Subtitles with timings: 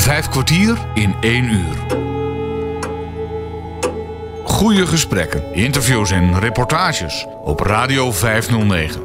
[0.00, 1.76] Vijf kwartier in één uur.
[4.44, 9.02] Goede gesprekken, interviews en reportages op Radio 509.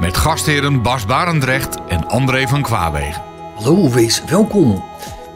[0.00, 3.22] Met gastheren Bas Barendrecht en André van Kwaabegen.
[3.54, 4.84] Hallo, wees welkom.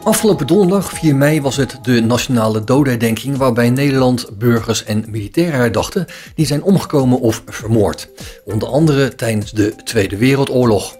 [0.03, 6.05] Afgelopen donderdag 4 mei was het de nationale dodenherdenking waarbij Nederland burgers en militairen herdachten
[6.35, 8.09] die zijn omgekomen of vermoord.
[8.45, 10.97] Onder andere tijdens de Tweede Wereldoorlog.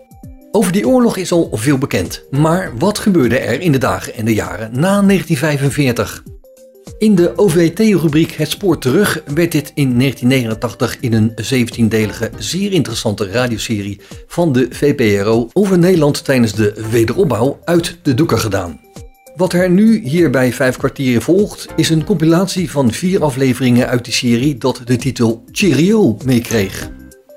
[0.52, 4.26] Over die oorlog is al veel bekend, maar wat gebeurde er in de dagen en
[4.26, 6.24] de jaren na 1945?
[6.98, 13.32] In de OVT-rubriek Het Spoor Terug werd dit in 1989 in een 17-delige, zeer interessante
[13.32, 18.80] radioserie van de VPRO over Nederland tijdens de wederopbouw uit de doeken gedaan.
[19.36, 24.04] Wat er nu hier bij Vijf Kwartieren volgt, is een compilatie van vier afleveringen uit
[24.06, 26.90] die serie dat de titel Cheerio meekreeg.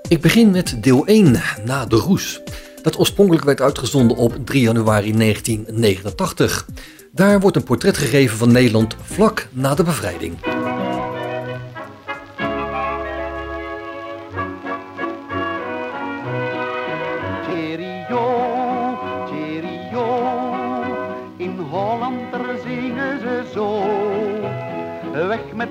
[0.08, 2.40] Ik begin met deel 1, Na de Roes,
[2.82, 6.66] dat oorspronkelijk werd uitgezonden op 3 januari 1989.
[7.12, 10.34] Daar wordt een portret gegeven van Nederland vlak na de bevrijding.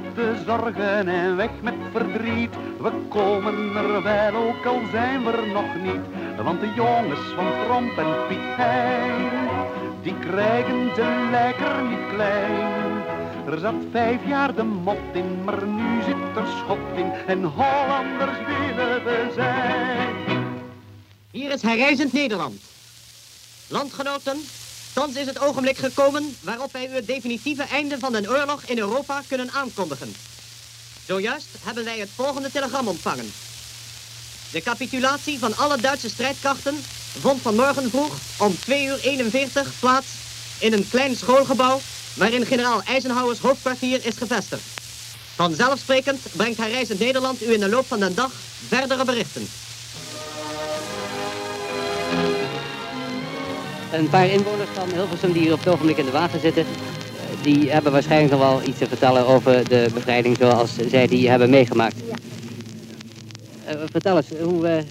[0.04, 5.32] Met de zorgen en weg met verdriet, we komen er wel ook al zijn we
[5.32, 6.44] er nog niet.
[6.44, 8.40] Want de jongens van Tromp en Piet
[10.02, 13.04] die krijgen ze lekker niet klein.
[13.46, 18.38] Er zat vijf jaar de mot in, maar nu zit er schot in en Hollanders
[18.48, 20.44] willen we zijn.
[21.32, 22.62] Hier is herrijzend Nederland.
[23.68, 24.38] Landgenoten,
[25.00, 28.78] thans is het ogenblik gekomen waarop wij u het definitieve einde van de oorlog in
[28.78, 30.16] Europa kunnen aankondigen.
[31.08, 33.32] Zojuist hebben wij het volgende telegram ontvangen.
[34.52, 36.84] De capitulatie van alle Duitse strijdkrachten
[37.20, 40.08] vond vanmorgen vroeg om 2 uur 41 plaats
[40.60, 41.80] in een klein schoolgebouw
[42.14, 44.64] waarin generaal Eisenhowers hoofdkwartier is gevestigd.
[45.36, 48.32] Vanzelfsprekend brengt herrijzend Nederland u in de loop van de dag
[48.68, 49.50] verdere berichten.
[53.94, 57.44] Een paar inwoners van Hilversum die hier op het ogenblik in de wagen zitten, eh,
[57.44, 61.50] die hebben waarschijnlijk nog wel iets te vertellen over de bevrijding zoals zij die hebben
[61.50, 61.96] meegemaakt.
[63.66, 64.84] Eh, vertel eens, hoe eh,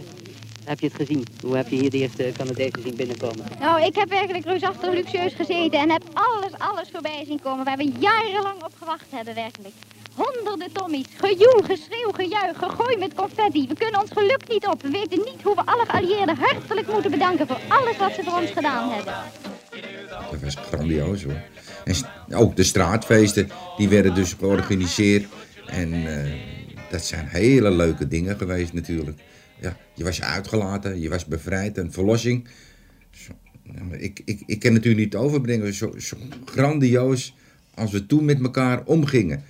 [0.64, 1.25] heb je het gezien?
[1.42, 3.44] Hoe heb je hier de eerste Canadezen zien binnenkomen?
[3.60, 7.76] Nou, ik heb werkelijk reusachtig luxueus gezeten en heb alles, alles voorbij zien komen waar
[7.76, 9.75] we jarenlang op gewacht hebben, werkelijk.
[10.18, 13.66] Honderden tommies, gejoel, geschreeuw, gejuich, gegooi met confetti.
[13.68, 14.82] We kunnen ons geluk niet op.
[14.82, 18.40] We weten niet hoe we alle geallieerden hartelijk moeten bedanken voor alles wat ze voor
[18.40, 19.14] ons gedaan hebben.
[20.30, 21.40] Dat was grandioos hoor.
[21.84, 21.94] En
[22.34, 25.26] ook de straatfeesten, die werden dus georganiseerd.
[25.66, 26.32] En eh,
[26.90, 29.18] dat zijn hele leuke dingen geweest natuurlijk.
[29.60, 32.48] Ja, je was uitgelaten, je was bevrijd, een verlossing.
[33.90, 35.94] Ik, ik, ik kan het u niet overbrengen, zo
[36.44, 37.34] grandioos
[37.74, 39.44] als we toen met elkaar omgingen.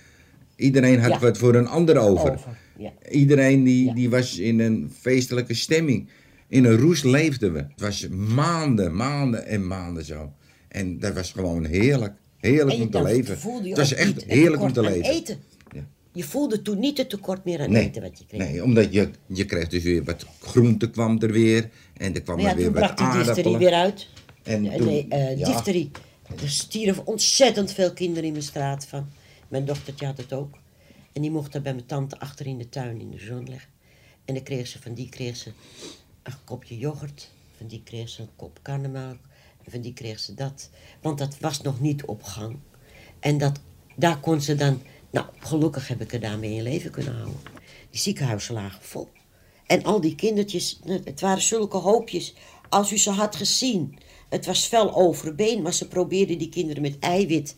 [0.59, 1.19] Iedereen had Ja.
[1.19, 2.33] wat voor een ander over.
[2.33, 2.93] Over, ja.
[3.11, 6.09] Iedereen die, die was in een feestelijke stemming.
[6.49, 7.59] In een roes leefden we.
[7.59, 10.33] Het was maanden, maanden en maanden zo.
[10.69, 12.13] En dat was gewoon heerlijk.
[12.37, 13.39] Heerlijk om te leven.
[13.69, 15.05] Het was echt niet het heerlijk om te leven.
[15.11, 15.39] Eten.
[15.75, 15.87] Ja.
[16.13, 18.41] Je voelde toen niet het tekort meer aan Nee, eten wat je kreeg.
[18.41, 21.69] nee, omdat je, je kreeg dus weer wat groente kwam er weer.
[21.97, 23.59] En er kwam ja, er weer toen wat brak die difterie aardappelen.
[23.59, 24.09] weer uit.
[24.43, 25.47] En Ja, toen- nee, eh, ja.
[25.47, 25.91] difterie.
[26.43, 29.07] Er stierven ontzettend veel kinderen in mijn straat van.
[29.49, 30.59] Mijn dochtertje had het ook.
[31.13, 33.71] En die mocht daar bij mijn tante achter in de tuin in de zon liggen.
[34.25, 35.53] En dan kreeg ze, van die kreeg ze
[36.23, 37.31] een kopje yoghurt.
[37.57, 39.19] Van die kreeg ze een kop karnemelk.
[39.65, 40.71] En van die kreeg ze dat.
[41.01, 42.59] Want dat was nog niet op gang.
[43.21, 43.61] En dat,
[43.97, 44.83] daar kon ze dan...
[45.11, 47.41] Nou, gelukkig heb ik er daarmee in leven kunnen houden.
[47.91, 49.09] Die ziekenhuizen lagen vol.
[49.67, 52.35] En al die kindertjes, nou, het waren zulke hoopjes.
[52.69, 53.99] Als u ze had gezien.
[54.29, 57.57] Het was fel overbeen, maar ze probeerden die kinderen met eiwit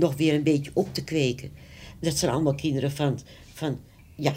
[0.00, 1.52] nog weer een beetje op te kweken.
[2.00, 3.18] Dat zijn allemaal kinderen van,
[3.54, 3.80] van
[4.16, 4.34] ja,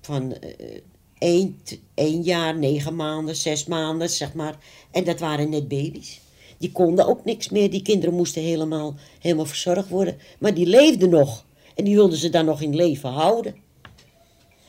[0.00, 0.80] van eh,
[1.18, 1.58] één,
[1.94, 4.58] één jaar, negen maanden, zes maanden, zeg maar.
[4.90, 6.20] En dat waren net baby's.
[6.58, 7.70] Die konden ook niks meer.
[7.70, 10.16] Die kinderen moesten helemaal, helemaal verzorgd worden.
[10.38, 11.44] Maar die leefden nog.
[11.74, 13.54] En die wilden ze dan nog in leven houden.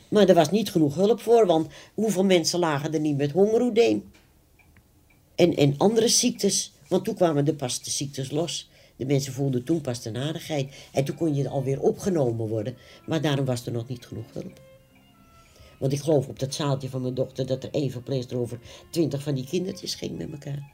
[0.09, 4.11] Maar er was niet genoeg hulp voor, want hoeveel mensen lagen er niet met hongeroedeem?
[5.35, 8.69] En, en andere ziektes, want toen kwamen er pas de ziektes los.
[9.03, 10.75] De mensen voelden toen pas de nadigheid.
[10.91, 12.77] En toen kon je alweer opgenomen worden.
[13.05, 14.61] Maar daarom was er nog niet genoeg hulp.
[15.79, 18.59] Want ik geloof op dat zaaltje van mijn dochter dat er één verpleegster over
[18.91, 20.71] twintig van die kindertjes ging met elkaar.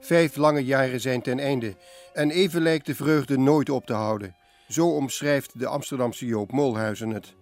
[0.00, 1.76] Vijf lange jaren zijn ten einde
[2.12, 4.34] en even lijkt de vreugde nooit op te houden.
[4.68, 7.34] Zo omschrijft de Amsterdamse Joop Molhuizen het.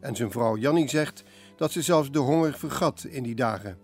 [0.00, 1.22] En zijn vrouw Jannie zegt
[1.56, 3.78] dat ze zelfs de honger vergat in die dagen.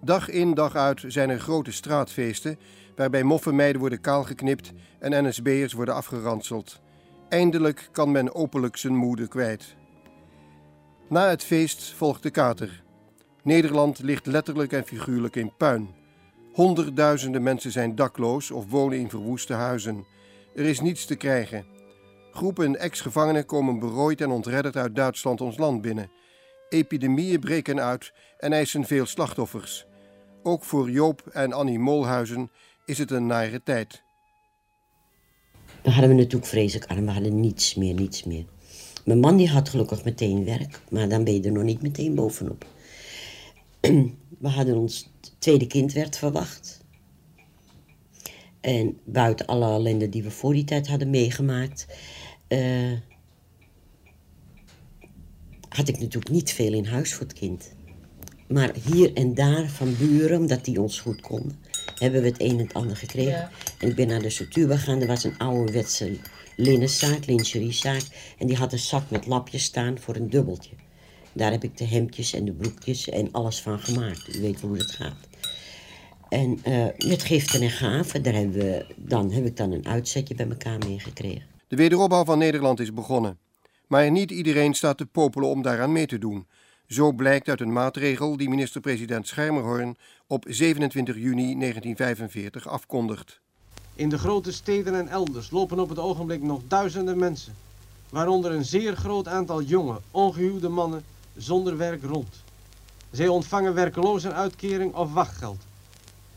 [0.00, 2.58] Dag in dag uit zijn er grote straatfeesten
[2.96, 6.80] waarbij moffenmeiden worden kaalgeknipt en NSB'ers worden afgeranseld.
[7.28, 9.76] Eindelijk kan men openlijk zijn moeder kwijt.
[11.08, 12.82] Na het feest volgt de kater.
[13.42, 15.88] Nederland ligt letterlijk en figuurlijk in puin.
[16.52, 20.04] Honderdduizenden mensen zijn dakloos of wonen in verwoeste huizen.
[20.54, 21.64] Er is niets te krijgen.
[22.32, 26.10] Groepen ex-gevangenen komen berooid en ontredderd uit Duitsland ons land binnen.
[26.72, 29.86] Epidemieën breken uit en eisen veel slachtoffers.
[30.42, 32.50] Ook voor Joop en Annie Molhuizen
[32.84, 34.02] is het een nare tijd.
[35.82, 37.04] Dan hadden we natuurlijk vreselijk arm.
[37.04, 38.44] We hadden niets meer, niets meer.
[39.04, 42.14] Mijn man die had gelukkig meteen werk, maar dan ben je er nog niet meteen
[42.14, 42.66] bovenop.
[44.38, 46.80] We hadden ons tweede kind werd verwacht.
[48.60, 51.86] En buiten alle ellende die we voor die tijd hadden meegemaakt,
[52.48, 52.92] eh,
[55.72, 57.72] had ik natuurlijk niet veel in huis voor het kind.
[58.48, 61.58] Maar hier en daar van buren, omdat die ons goed konden,
[61.98, 63.50] hebben we het een en het ander gekregen.
[63.78, 65.00] En ik ben naar de Sutuba gegaan.
[65.00, 66.18] Er was een ouderwetse
[66.56, 68.02] linnenzaak, lingeriezaak.
[68.38, 70.70] En die had een zak met lapjes staan voor een dubbeltje.
[71.32, 74.36] Daar heb ik de hemdjes en de broekjes en alles van gemaakt.
[74.36, 75.28] U weet hoe het gaat.
[76.28, 80.34] En uh, met giften en gaven, daar hebben we, dan heb ik dan een uitzetje
[80.34, 81.42] bij elkaar meegekregen.
[81.68, 83.38] De wederopbouw van Nederland is begonnen.
[83.92, 86.46] Maar niet iedereen staat te popelen om daaraan mee te doen.
[86.86, 89.96] Zo blijkt uit een maatregel die minister-president Schermerhorn
[90.26, 93.40] op 27 juni 1945 afkondigt.
[93.94, 97.54] In de grote steden en elders lopen op het ogenblik nog duizenden mensen,
[98.10, 101.04] waaronder een zeer groot aantal jonge, ongehuwde mannen
[101.36, 102.42] zonder werk rond.
[103.10, 105.62] Zij ontvangen werkelozenuitkering of wachtgeld.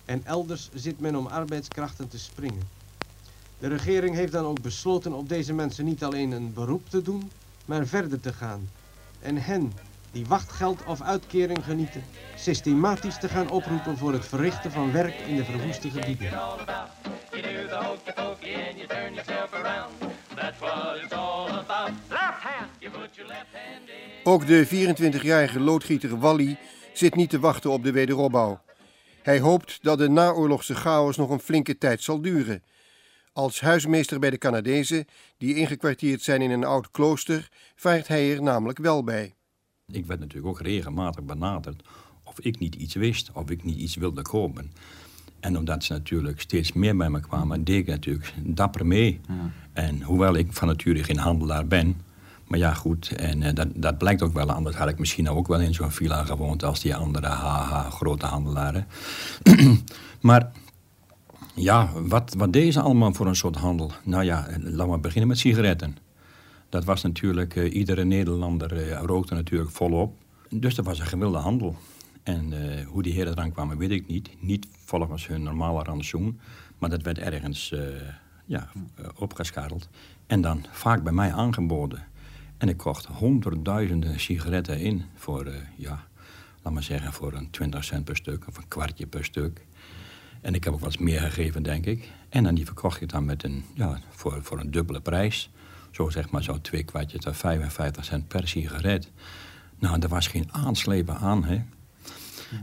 [0.06, 2.68] En elders zit men om arbeidskrachten te springen.
[3.60, 7.32] De regering heeft dan ook besloten op deze mensen niet alleen een beroep te doen,
[7.66, 8.70] maar verder te gaan.
[9.22, 9.74] En hen
[10.12, 12.04] die wachtgeld of uitkering genieten,
[12.36, 16.40] systematisch te gaan oproepen voor het verrichten van werk in de verwoeste gebieden.
[24.24, 26.58] Ook de 24-jarige loodgieter Wally
[26.94, 28.62] zit niet te wachten op de wederopbouw.
[29.22, 32.64] Hij hoopt dat de naoorlogse chaos nog een flinke tijd zal duren.
[33.36, 35.06] Als huismeester bij de Canadezen,
[35.38, 39.34] die ingekwartierd zijn in een oud klooster, vaart hij er namelijk wel bij.
[39.92, 41.84] Ik werd natuurlijk ook regelmatig benaderd
[42.24, 44.72] of ik niet iets wist, of ik niet iets wilde kopen.
[45.40, 49.20] En omdat ze natuurlijk steeds meer bij me kwamen, deed ik natuurlijk dapper mee.
[49.28, 49.52] Ja.
[49.74, 52.02] En hoewel ik van nature geen handelaar ben,
[52.48, 54.52] maar ja, goed, en uh, dat, dat blijkt ook wel.
[54.52, 58.26] Anders had ik misschien ook wel in zo'n villa gewoond als die andere haha grote
[58.26, 58.88] handelaren.
[60.22, 60.52] maar
[61.56, 63.92] ja, wat, wat deze allemaal voor een soort handel?
[64.04, 65.98] Nou ja, laten we beginnen met sigaretten.
[66.70, 70.16] Dat was natuurlijk, uh, iedere Nederlander uh, rookte natuurlijk volop.
[70.50, 71.76] Dus dat was een gemiddelde handel.
[72.24, 72.54] En
[72.86, 74.30] hoe die heren eraan kwamen, weet ik niet.
[74.40, 76.40] Niet volgens hun normale rantsoen,
[76.78, 77.74] maar dat werd ergens
[78.46, 78.70] ja.
[80.28, 82.04] En dan vaak bij mij aangeboden.
[82.58, 86.08] En ik kocht honderdduizenden sigaretten in voor, ja,
[86.62, 89.66] laat maar zeggen, voor een 20 cent per stuk of een kwartje per stuk.
[90.46, 92.10] En ik heb ook wat meer gegeven, denk ik.
[92.30, 95.50] En dan die verkocht ik dan met een, ja, voor, voor een dubbele prijs.
[95.92, 99.12] Zo zeg maar zo twee kwartjes of 55 cent per sigaret.
[99.80, 101.62] Nou, er was geen aanslepen aan, hè.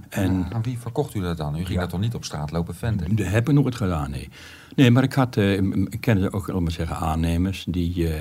[0.09, 1.57] En, aan wie verkocht u dat dan?
[1.57, 3.17] U ging dat toch niet op straat lopen venden?
[3.17, 4.29] Dat heb ik nooit gedaan, nee.
[4.75, 5.53] Nee, maar ik had, uh,
[5.91, 7.97] ik kende ook, om maar zeggen, aannemers die...
[7.97, 8.21] Uh,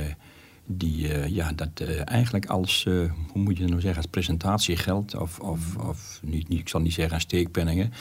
[0.65, 5.15] die uh, ja, dat uh, eigenlijk als, uh, hoe moet je nou zeggen, als presentatiegeld,
[5.15, 7.93] of, of, of niet, niet, ik zal niet zeggen steekpenningen,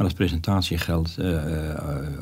[0.00, 1.16] maar als presentatiegeld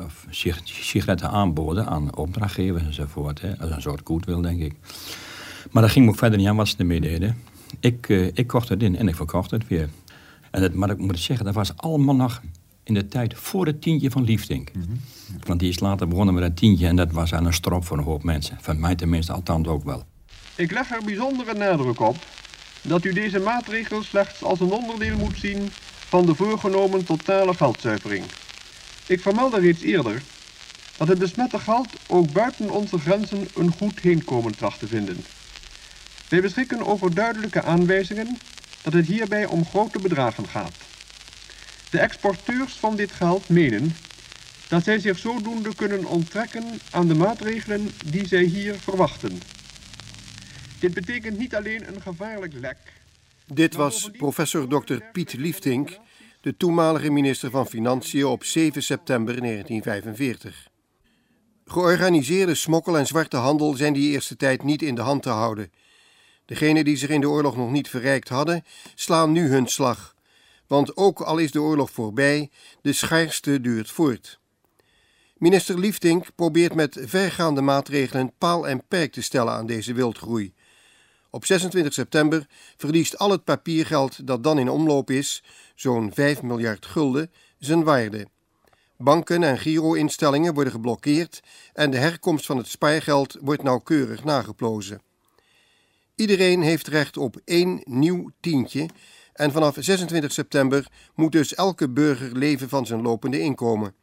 [0.05, 0.25] of
[0.63, 3.41] sigaretten aanboden aan opdrachtgevers enzovoort.
[3.41, 4.73] Hè, als een soort goodwill, denk ik.
[5.71, 7.37] Maar dat ging me ook verder niet aan wat ze ermee deden.
[7.79, 9.89] Ik, ik kocht het in en ik verkocht het weer.
[10.51, 12.41] En het, maar ik moet zeggen, dat was allemaal nog
[12.83, 14.71] in de tijd voor het tientje van Liefdink.
[14.73, 14.99] Mm -hmm.
[15.45, 17.97] Want die is later begonnen met een tientje en dat was aan een strop voor
[17.97, 18.57] een hoop mensen.
[18.61, 20.03] Van mij tenminste, althans ook wel.
[20.55, 22.17] Ik leg er bijzondere nadruk op
[22.81, 25.69] dat u deze maatregel slechts als een onderdeel moet zien
[26.09, 28.25] van de voorgenomen totale geldzuivering.
[29.05, 30.21] Ik vermeldde reeds eerder
[30.97, 35.25] dat het besmette geld ook buiten onze grenzen een goed heenkomen tracht te vinden.
[36.29, 38.37] Wij beschikken over duidelijke aanwijzingen
[38.81, 40.75] dat het hierbij om grote bedragen gaat.
[41.89, 43.95] De exporteurs van dit geld menen
[44.67, 49.41] dat zij zich zodoende kunnen onttrekken aan de maatregelen die zij hier verwachten.
[50.79, 52.77] Dit betekent niet alleen een gevaarlijk lek.
[53.53, 54.97] Dit was professor Dr.
[55.11, 55.97] Piet Liefdink,
[56.41, 60.67] de toenmalige minister van Financiën op 7 september 1945.
[61.65, 65.71] Georganiseerde smokkel en zwarte handel zijn die eerste tijd niet in de hand te houden.
[66.45, 68.63] Degenen die zich in de oorlog nog niet verrijkt hadden,
[68.95, 70.15] slaan nu hun slag.
[70.67, 72.49] Want ook al is de oorlog voorbij,
[72.81, 74.39] de schaarste duurt voort.
[75.37, 80.53] Minister Liefdink probeert met vergaande maatregelen paal en perk te stellen aan deze wildgroei.
[81.31, 82.45] Op 26 september
[82.77, 85.43] verliest al het papiergeld dat dan in omloop is,
[85.75, 88.27] zo'n 5 miljard gulden, zijn waarde.
[88.97, 91.39] Banken en giro-instellingen worden geblokkeerd
[91.73, 95.01] en de herkomst van het spaargeld wordt nauwkeurig nageplozen.
[96.15, 98.89] Iedereen heeft recht op één nieuw tientje
[99.33, 103.95] en vanaf 26 september moet dus elke burger leven van zijn lopende inkomen.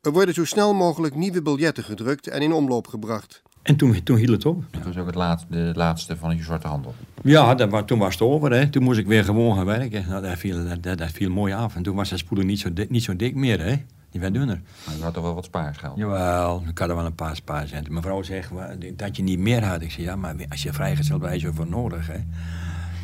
[0.00, 3.42] Er worden zo snel mogelijk nieuwe biljetten gedrukt en in omloop gebracht.
[3.62, 4.64] En toen, toen hield het op.
[4.70, 6.94] Dat was ook het laat, de laatste van je zwarte handel.
[7.22, 8.52] Ja, dat, toen was het over.
[8.52, 8.68] Hè.
[8.68, 10.04] Toen moest ik weer gewoon gaan werken.
[10.08, 11.76] Nou, dat, viel, dat, dat viel mooi af.
[11.76, 13.60] En toen was de spoelen niet zo, dik, niet zo dik meer.
[13.60, 13.76] Hè.
[14.10, 14.60] Die werd dunner.
[14.86, 15.96] Maar je had toch wel wat spaargeld?
[15.96, 17.92] Jawel, ik had er wel een paar spaarcenten.
[17.92, 18.50] Mijn vrouw zegt
[18.96, 19.80] dat je niet meer had.
[19.80, 22.06] Ik zei, ja, maar als je vrijgesteld bent, is er voor nodig.
[22.06, 22.18] Hè.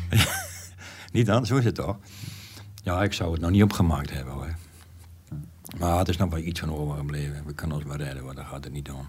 [1.13, 1.97] niet dan, zo is het toch?
[2.83, 4.55] Ja, ik zou het nog niet opgemaakt hebben hoor.
[5.77, 7.43] Maar het is nog wel iets van overgebleven.
[7.45, 9.07] We kunnen ons wel redden, want dat gaat het niet om.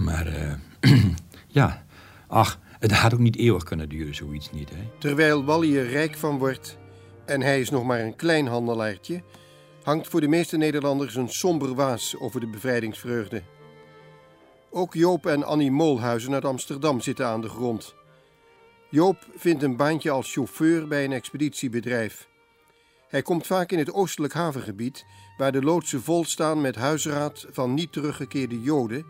[0.00, 0.52] Maar eh,
[1.60, 1.84] ja,
[2.26, 4.70] ach, het had ook niet eeuwig kunnen duren, zoiets niet.
[4.70, 4.98] Hè.
[4.98, 6.78] Terwijl Wally er rijk van wordt
[7.24, 9.22] en hij is nog maar een klein handelaartje,
[9.82, 13.42] hangt voor de meeste Nederlanders een somber waas over de bevrijdingsvreugde.
[14.70, 17.94] Ook Joop en Annie Moolhuizen uit Amsterdam zitten aan de grond.
[18.90, 22.28] Joop vindt een baantje als chauffeur bij een expeditiebedrijf.
[23.08, 25.04] Hij komt vaak in het oostelijk havengebied,
[25.36, 29.06] waar de loodsen vol staan met huisraad van niet teruggekeerde Joden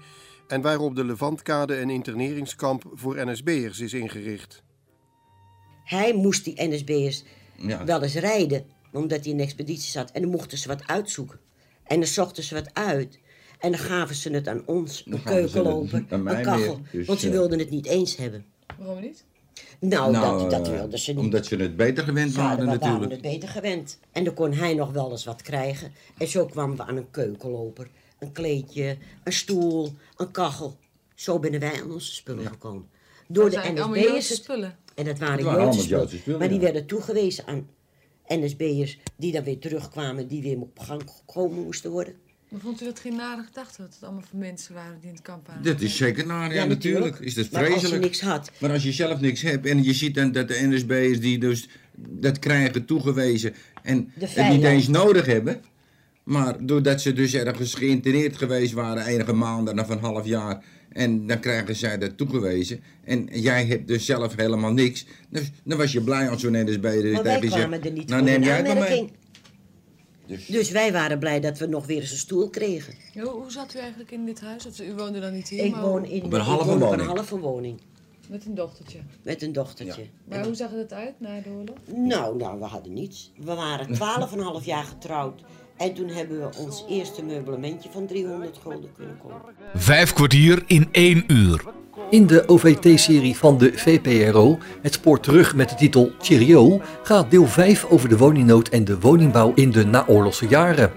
[0.50, 4.62] en waar op de Levantkade een interneringskamp voor NSB'ers is ingericht.
[5.84, 7.24] Hij moest die NSB'ers
[7.56, 7.84] Ja.
[7.84, 10.10] wel eens rijden, omdat hij in een expeditie zat.
[10.10, 11.38] En dan mochten ze wat uitzoeken.
[11.84, 13.18] En dan zochten ze wat uit.
[13.58, 16.76] En dan gaven ze het aan ons, een ze keukenloper, een kachel.
[16.76, 18.44] meer, dus, want ze eh, wilden het niet eens hebben.
[18.78, 19.24] Waarom niet?
[19.80, 21.20] Nou, dat, dat eh, wilden ze niet.
[21.20, 23.12] Omdat ze het beter gewend waren natuurlijk.
[23.12, 23.98] het beter gewend.
[24.12, 25.92] En dan kon hij nog wel eens wat krijgen.
[26.18, 27.88] En zo kwamen we aan een keukenloper,
[28.20, 30.78] een kleedje, een stoel, een kachel.
[31.14, 32.88] Zo binnen wij aan onze spullen gekomen.
[33.28, 34.34] Door Dat de NSB'ers.
[34.34, 34.76] spullen.
[34.94, 35.98] En dat waren, waren Joodse, spullen.
[36.00, 37.68] Joodse spullen, Maar die werden toegewezen aan
[38.26, 42.14] NSB'ers die dan weer terugkwamen, die weer op gang gekomen moesten worden.
[42.48, 45.14] Maar vond u dat geen nare gedachte dat het allemaal voor mensen waren die in
[45.14, 45.62] het kamp waren?
[45.62, 47.04] Dat is zeker naar, ja, Ja, natuurlijk.
[47.04, 47.18] natuurlijk.
[47.18, 48.02] Is dat Maar als je vreselijk.
[48.04, 48.50] niks had.
[48.58, 51.68] Maar als je zelf niks hebt en je ziet dan dat de NSB'ers die dus
[51.96, 55.62] dat krijgen toegewezen en het niet eens nodig hebben.
[56.24, 60.64] Maar doordat ze dus ergens geïnterneerd geweest waren, enige maanden of een half jaar.
[60.92, 62.80] En dan krijgen zij dat toegewezen.
[63.04, 65.06] En jij hebt dus zelf helemaal niks.
[65.28, 68.08] Dus dan was je blij als zo'n NSB er Maar tegen je kwamen er niet
[68.08, 68.82] Nou voor neem in jij maar mee.
[68.82, 69.12] aanmerking.
[70.48, 72.94] Dus wij waren blij dat we nog weer eens een stoel kregen.
[73.12, 74.62] Ja, hoe, hoe zat u eigenlijk in dit huis?
[74.62, 76.80] Dat, u woonde dan niet hier, Ik maar woon in Op een halve woon op
[76.80, 77.00] woning.
[77.00, 77.80] een halve woning.
[78.28, 78.98] met een dochtertje.
[79.22, 80.04] Met een dochtertje.
[80.28, 81.76] Maar hoe zag het uit na de oorlog?
[81.94, 83.32] Nou, nou, we hadden niets.
[83.36, 83.88] We waren
[84.60, 85.40] 12,5 jaar getrouwd.
[85.80, 89.54] En toen hebben we ons eerste meubelementje van 300 gulden kunnen kopen.
[89.74, 91.62] Vijf kwartier in één uur.
[92.10, 97.46] In de OVT-serie van de VPRO, Het spoor terug met de titel Cheerio, gaat deel
[97.46, 100.92] 5 over de woningnood en de woningbouw in de naoorlogse jaren.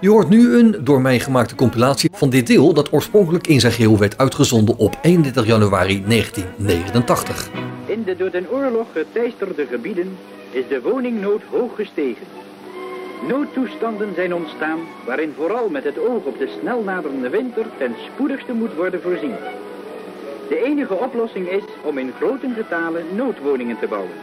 [0.00, 3.72] Je hoort nu een door mij gemaakte compilatie van dit deel dat oorspronkelijk in zijn
[3.72, 7.50] geheel werd uitgezonden op 31 januari 1989.
[7.86, 10.16] In de door den oorlog geteisterde gebieden
[10.50, 12.26] is de woningnood hoog gestegen.
[13.28, 18.52] Noodtoestanden zijn ontstaan waarin vooral met het oog op de snel naderende winter ten spoedigste
[18.52, 19.36] moet worden voorzien.
[20.48, 24.16] De enige oplossing is om in grote getalen noodwoningen te bouwen.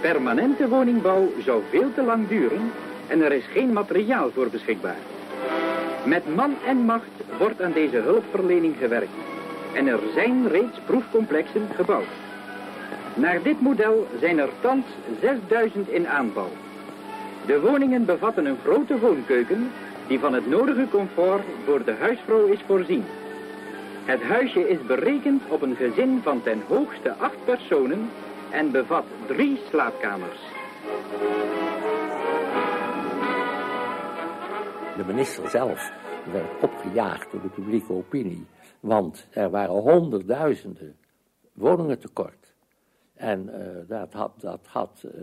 [0.00, 2.72] Permanente woningbouw zou veel te lang duren
[3.08, 4.96] en er is geen materiaal voor beschikbaar.
[6.04, 9.16] Met man en macht wordt aan deze hulpverlening gewerkt
[9.72, 12.12] en er zijn reeds proefcomplexen gebouwd.
[13.14, 14.84] Naar dit model zijn er thans
[15.20, 16.50] 6000 in aanbouw.
[17.46, 19.70] De woningen bevatten een grote woonkeuken
[20.06, 23.04] die van het nodige comfort voor de huisvrouw is voorzien.
[24.04, 28.10] Het huisje is berekend op een gezin van ten hoogste acht personen
[28.50, 30.40] en bevat drie slaapkamers.
[34.96, 35.92] De minister zelf
[36.32, 38.46] werd opgejaagd door de publieke opinie,
[38.80, 40.96] want er waren honderdduizenden
[41.52, 42.54] woningen tekort.
[43.14, 45.22] En eh, dat had, dat had eh,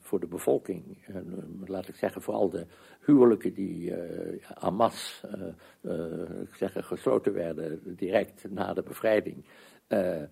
[0.00, 1.26] voor de bevolking, en,
[1.62, 2.66] eh, laat ik zeggen vooral de
[3.00, 9.44] huwelijken die eh masse eh, eh, ik zeg, gesloten werden direct na de bevrijding,
[9.86, 10.22] eh,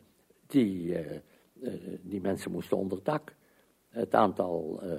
[0.46, 1.16] die, eh,
[1.62, 3.34] eh, die mensen moesten onder dak.
[3.88, 4.98] Het aantal eh,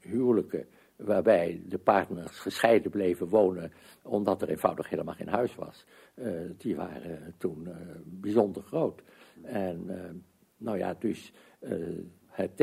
[0.00, 6.32] huwelijken waarbij de partners gescheiden bleven wonen omdat er eenvoudig helemaal geen huis was, eh,
[6.56, 9.02] die waren toen eh, bijzonder groot.
[9.42, 9.86] En
[10.56, 11.32] nou ja, dus
[12.26, 12.56] het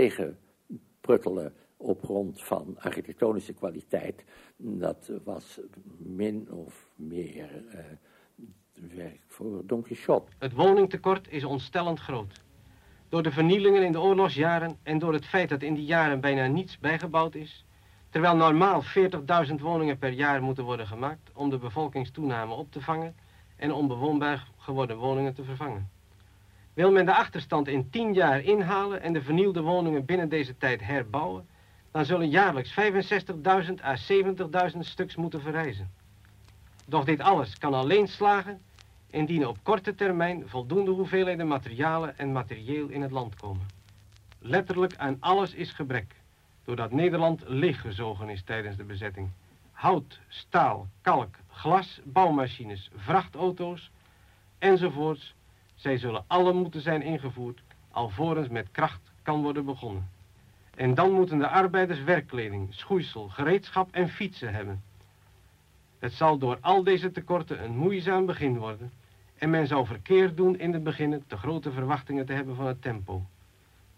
[1.05, 4.23] tegenpruttelen op grond van architectonische kwaliteit,
[4.57, 5.59] dat was
[5.97, 7.79] min of meer uh,
[8.95, 10.31] werk voor Don Quixote.
[10.37, 12.43] Het woningtekort is ontstellend groot.
[13.09, 16.47] Door de vernielingen in de oorlogsjaren en door het feit dat in die jaren bijna
[16.47, 17.65] niets bijgebouwd is,
[18.09, 18.83] terwijl normaal
[19.47, 23.15] 40.000 woningen per jaar moeten worden gemaakt om de bevolkingstoename op te vangen
[23.55, 25.94] en om bewoonbaar geworden woningen te vervangen.
[26.75, 30.81] Wil men de achterstand in 10 jaar inhalen en de vernielde woningen binnen deze tijd
[30.81, 31.47] herbouwen,
[31.91, 33.95] dan zullen jaarlijks 65.000 à
[34.73, 35.91] 70.000 stuks moeten verrijzen.
[36.85, 38.61] Doch dit alles kan alleen slagen
[39.09, 43.65] indien op korte termijn voldoende hoeveelheden materialen en materieel in het land komen.
[44.39, 46.15] Letterlijk aan alles is gebrek,
[46.63, 49.29] doordat Nederland leeggezogen is tijdens de bezetting.
[49.71, 53.91] Hout, staal, kalk, glas, bouwmachines, vrachtauto's
[54.57, 55.35] enzovoorts,
[55.75, 60.09] zij zullen alle moeten zijn ingevoerd, alvorens met kracht kan worden begonnen.
[60.75, 64.83] En dan moeten de arbeiders werkkleding, schoeisel, gereedschap en fietsen hebben.
[65.99, 68.91] Het zal door al deze tekorten een moeizaam begin worden
[69.37, 72.81] en men zou verkeerd doen in het begin te grote verwachtingen te hebben van het
[72.81, 73.25] tempo.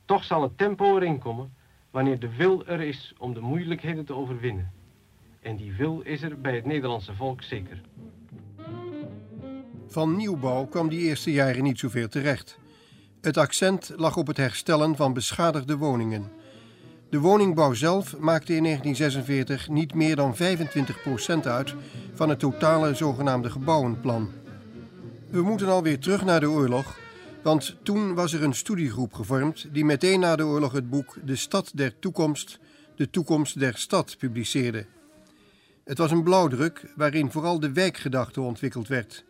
[0.06, 1.54] Toch zal het tempo erin komen
[1.92, 4.72] wanneer de wil er is om de moeilijkheden te overwinnen.
[5.42, 7.82] En die wil is er bij het Nederlandse volk zeker.
[9.88, 12.58] Van nieuwbouw kwam die eerste jaren niet zoveel terecht.
[13.22, 16.32] Het accent lag op het herstellen van beschadigde woningen.
[17.10, 20.40] De woningbouw zelf maakte in 1946 niet meer dan 25%
[21.44, 21.74] uit
[22.14, 24.32] van het totale zogenaamde gebouwenplan.
[25.30, 27.00] We moeten alweer terug naar de oorlog,
[27.44, 31.36] want toen was er een studiegroep gevormd die meteen na de oorlog het boek De
[31.36, 32.60] Stad der Toekomst,
[32.96, 34.86] de toekomst der stad publiceerde.
[35.84, 39.26] Het was een blauwdruk waarin vooral de wijkgedachte ontwikkeld werd.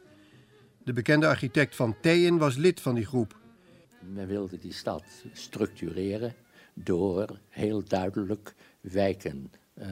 [0.88, 3.40] De bekende architect Van Tijen was lid van die groep.
[4.00, 5.04] Men wilde die stad
[5.34, 6.36] structureren
[6.74, 9.88] door heel duidelijk wijken uh,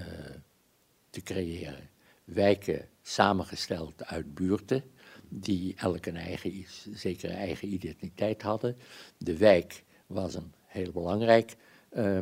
[1.10, 1.90] te creëren.
[2.24, 4.84] Wijken samengesteld uit buurten
[5.30, 8.78] die elk een eigen, zekere eigen identiteit hadden.
[9.18, 11.56] De wijk was een heel belangrijk
[11.94, 12.20] uh,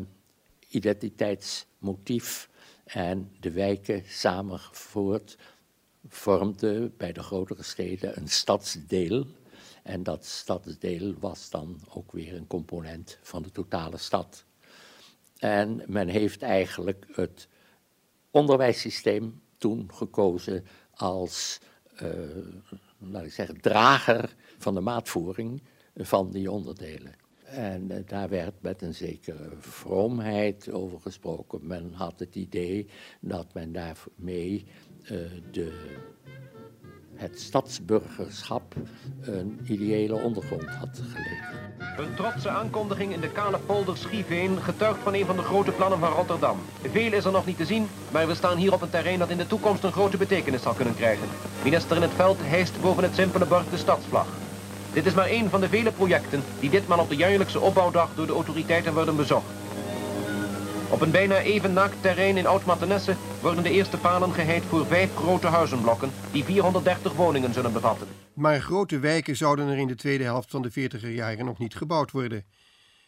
[0.67, 2.49] identiteitsmotief
[2.83, 5.37] en de wijken samengevoerd
[6.07, 9.25] vormden bij de grotere steden een stadsdeel.
[9.83, 14.45] En dat stadsdeel was dan ook weer een component van de totale stad.
[15.37, 17.47] En men heeft eigenlijk het
[18.31, 21.59] onderwijssysteem toen gekozen als
[22.01, 22.09] uh,
[22.97, 25.61] laat ik zeggen, drager van de maatvoering
[25.95, 27.15] van die onderdelen.
[27.43, 31.67] En uh, daar werd met een zekere vroomheid over gesproken.
[31.67, 32.87] Men had het idee
[33.19, 34.65] dat men daarmee
[35.51, 35.71] de,
[37.15, 38.75] het stadsburgerschap
[39.21, 41.61] een ideële ondergrond had gelegen.
[41.97, 45.99] Een trotse aankondiging in de kale polder Schieveen getuigt van een van de grote plannen
[45.99, 46.57] van Rotterdam.
[46.81, 49.29] Veel is er nog niet te zien, maar we staan hier op een terrein dat
[49.29, 51.27] in de toekomst een grote betekenis zal kunnen krijgen.
[51.63, 54.27] Minister in het veld hijst boven het simpele bord de stadsvlag.
[54.93, 58.27] Dit is maar één van de vele projecten die ditmaal op de jaarlijkse opbouwdag door
[58.27, 59.45] de autoriteiten worden bezocht.
[60.89, 65.15] Op een bijna even naakt terrein in Oud-Mathenesse worden de eerste palen geheid voor vijf
[65.15, 68.07] grote huizenblokken die 430 woningen zullen bevatten.
[68.33, 71.75] Maar grote wijken zouden er in de tweede helft van de 40er jaren nog niet
[71.75, 72.45] gebouwd worden.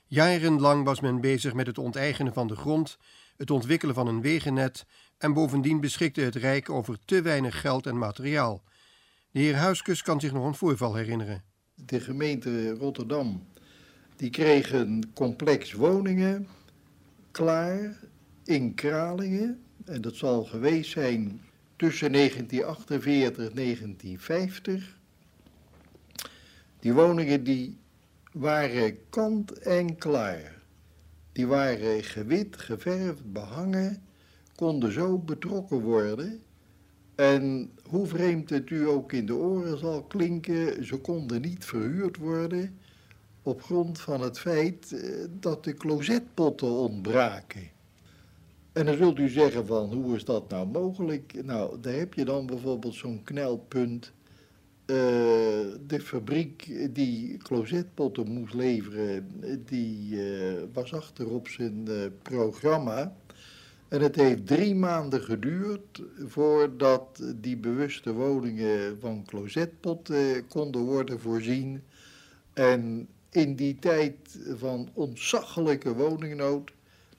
[0.05, 2.97] Jarenlang was men bezig met het onteigenen van de grond,
[3.37, 4.85] het ontwikkelen van een wegennet
[5.17, 8.63] en bovendien beschikte het Rijk over te weinig geld en materiaal.
[9.31, 11.43] De heer Huiskus kan zich nog een voorval herinneren.
[11.75, 13.47] De gemeente Rotterdam
[14.15, 16.47] die kreeg een complex woningen
[17.31, 17.99] klaar
[18.43, 19.64] in Kralingen.
[19.85, 21.41] En dat zal geweest zijn
[21.75, 24.97] tussen 1948 en 1950.
[26.79, 27.77] Die woningen die
[28.31, 30.61] waren kant en klaar.
[31.31, 34.03] Die waren gewit, geverfd, behangen,
[34.55, 36.43] konden zo betrokken worden.
[37.15, 42.17] En hoe vreemd het u ook in de oren zal klinken, ze konden niet verhuurd
[42.17, 42.79] worden
[43.45, 47.69] op grond van het feit eh, dat de closetpotten ontbraken.
[48.75, 51.43] En dan zult u zeggen van, hoe is dat nou mogelijk?
[51.43, 54.11] Nou, daar heb je dan bijvoorbeeld zo'n knelpunt.
[54.85, 54.97] Uh,
[55.87, 59.27] de fabriek die closetpotten moest leveren,
[59.65, 63.15] die uh, was achter op zijn uh, programma.
[63.87, 71.83] En het heeft drie maanden geduurd voordat die bewuste woningen van closetpotten konden worden voorzien.
[72.53, 76.71] En in die tijd van ontzaglijke woningnood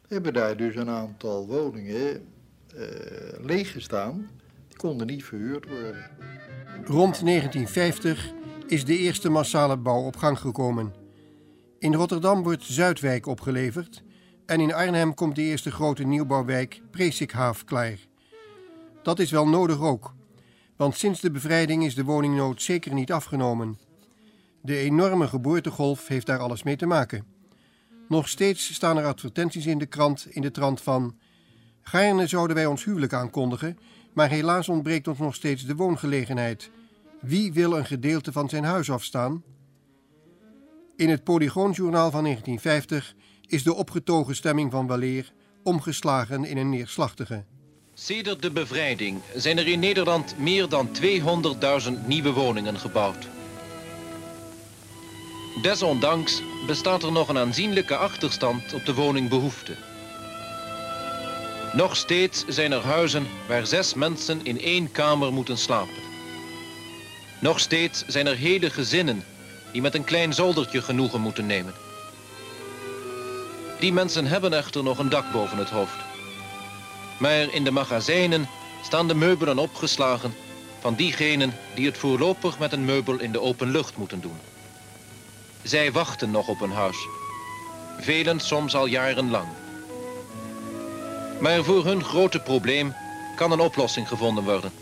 [0.08, 2.26] hebben daar dus een aantal woningen
[2.74, 2.82] uh,
[3.40, 4.28] leeggestaan.
[4.68, 6.10] Die konden niet verhuurd worden.
[6.84, 8.32] Rond 1950
[8.66, 10.94] is de eerste massale bouw op gang gekomen.
[11.78, 14.02] In Rotterdam wordt Zuidwijk opgeleverd
[14.46, 17.98] en in Arnhem komt de eerste grote nieuwbouwwijk Presikhaaf klaar.
[19.02, 20.14] Dat is wel nodig ook,
[20.76, 23.78] want sinds de bevrijding is de woningnood zeker niet afgenomen.
[24.62, 27.35] De enorme geboortegolf heeft daar alles mee te maken.
[28.08, 31.18] Nog steeds staan er advertenties in de krant in de trant van...
[31.82, 33.78] Gaarne zouden wij ons huwelijk aankondigen,
[34.12, 36.70] maar helaas ontbreekt ons nog steeds de woongelegenheid.
[37.20, 39.42] Wie wil een gedeelte van zijn huis afstaan?
[40.96, 43.14] In het Polygoonjournaal van 1950
[43.46, 47.44] is de opgetogen stemming van Waleer omgeslagen in een neerslachtige.
[47.94, 53.35] Sedert de bevrijding zijn er in Nederland meer dan 200.000 nieuwe woningen gebouwd.
[55.62, 59.76] Desondanks bestaat er nog een aanzienlijke achterstand op de woningbehoefte.
[61.72, 66.02] Nog steeds zijn er huizen waar zes mensen in één kamer moeten slapen.
[67.40, 69.24] Nog steeds zijn er hele gezinnen
[69.72, 71.74] die met een klein zoldertje genoegen moeten nemen.
[73.78, 75.96] Die mensen hebben echter nog een dak boven het hoofd.
[77.18, 78.48] Maar in de magazijnen
[78.82, 80.34] staan de meubelen opgeslagen
[80.80, 84.40] van diegenen die het voorlopig met een meubel in de open lucht moeten doen.
[85.66, 87.08] Zij wachten nog op een huis.
[87.98, 89.46] Velen soms al jarenlang.
[91.40, 92.94] Maar voor hun grote probleem
[93.36, 94.72] kan een oplossing gevonden worden.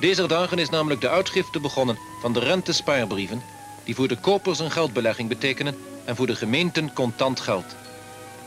[0.00, 3.42] Deze dagen is namelijk de uitgifte begonnen van de rentespaarbrieven...
[3.84, 7.76] die voor de kopers een geldbelegging betekenen en voor de gemeenten contant geld.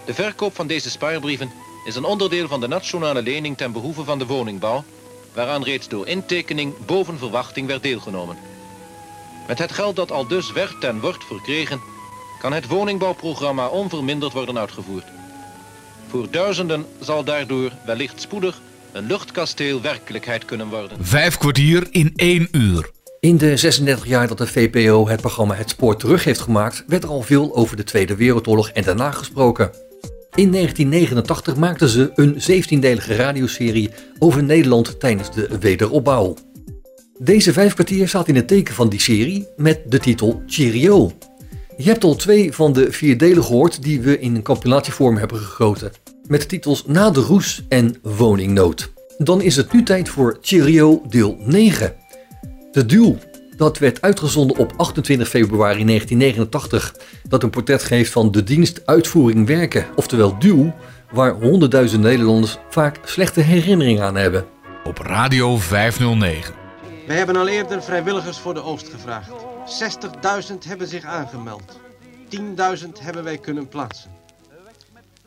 [0.05, 1.51] De verkoop van deze spaarbrieven
[1.85, 4.83] is een onderdeel van de nationale lening ten behoeve van de woningbouw...
[5.33, 8.52] waaraan reeds door intekening boven verwachting werd deelgenomen.
[9.47, 11.81] Met het geld dat al dus werd en wordt verkregen...
[12.39, 15.05] kan het woningbouwprogramma onverminderd worden uitgevoerd.
[16.07, 20.97] Voor duizenden zal daardoor wellicht spoedig een luchtkasteel werkelijkheid kunnen worden.
[21.05, 22.91] Vijf kwartier in één uur.
[23.19, 27.03] In de 36 jaar dat de VPO het programma Het Spoor terug heeft gemaakt, werd
[27.03, 29.71] er al veel over de Tweede Wereldoorlog en daarna gesproken.
[30.35, 36.35] In 1989 maakten ze een 17-delige radioserie over Nederland tijdens de wederopbouw.
[37.17, 41.11] Deze vijf kwartier staat in het teken van die serie met de titel Cheerio.
[41.77, 45.37] Je hebt al twee van de vier delen gehoord die we in een compilatievorm hebben
[45.37, 45.91] gegoten.
[46.27, 48.91] Met de titels Na de Roes en Woningnood.
[49.17, 51.95] Dan is het nu tijd voor Cheerio deel 9.
[52.71, 53.17] De Duel,
[53.57, 56.95] dat werd uitgezonden op 28 februari 1989.
[57.27, 60.73] Dat een portret geeft van de dienst Uitvoering Werken, oftewel Duel,
[61.11, 64.45] waar honderdduizend Nederlanders vaak slechte herinneringen aan hebben.
[64.83, 66.62] Op Radio 509.
[67.07, 69.31] Wij hebben al eerder vrijwilligers voor de Oost gevraagd.
[70.51, 71.79] 60.000 hebben zich aangemeld.
[72.29, 74.11] 10.000 hebben wij kunnen plaatsen.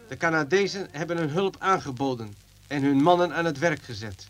[0.09, 2.35] De Canadezen hebben hun hulp aangeboden
[2.67, 4.27] en hun mannen aan het werk gezet.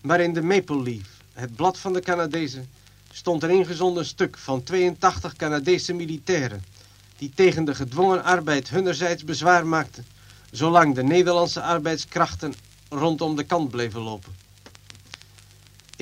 [0.00, 2.70] Maar in de Maple Leaf, het blad van de Canadezen,
[3.12, 6.64] stond een ingezonden stuk van 82 Canadese militairen
[7.16, 10.06] die tegen de gedwongen arbeid hunnerzijds bezwaar maakten,
[10.50, 12.54] zolang de Nederlandse arbeidskrachten
[12.88, 14.41] rondom de kant bleven lopen.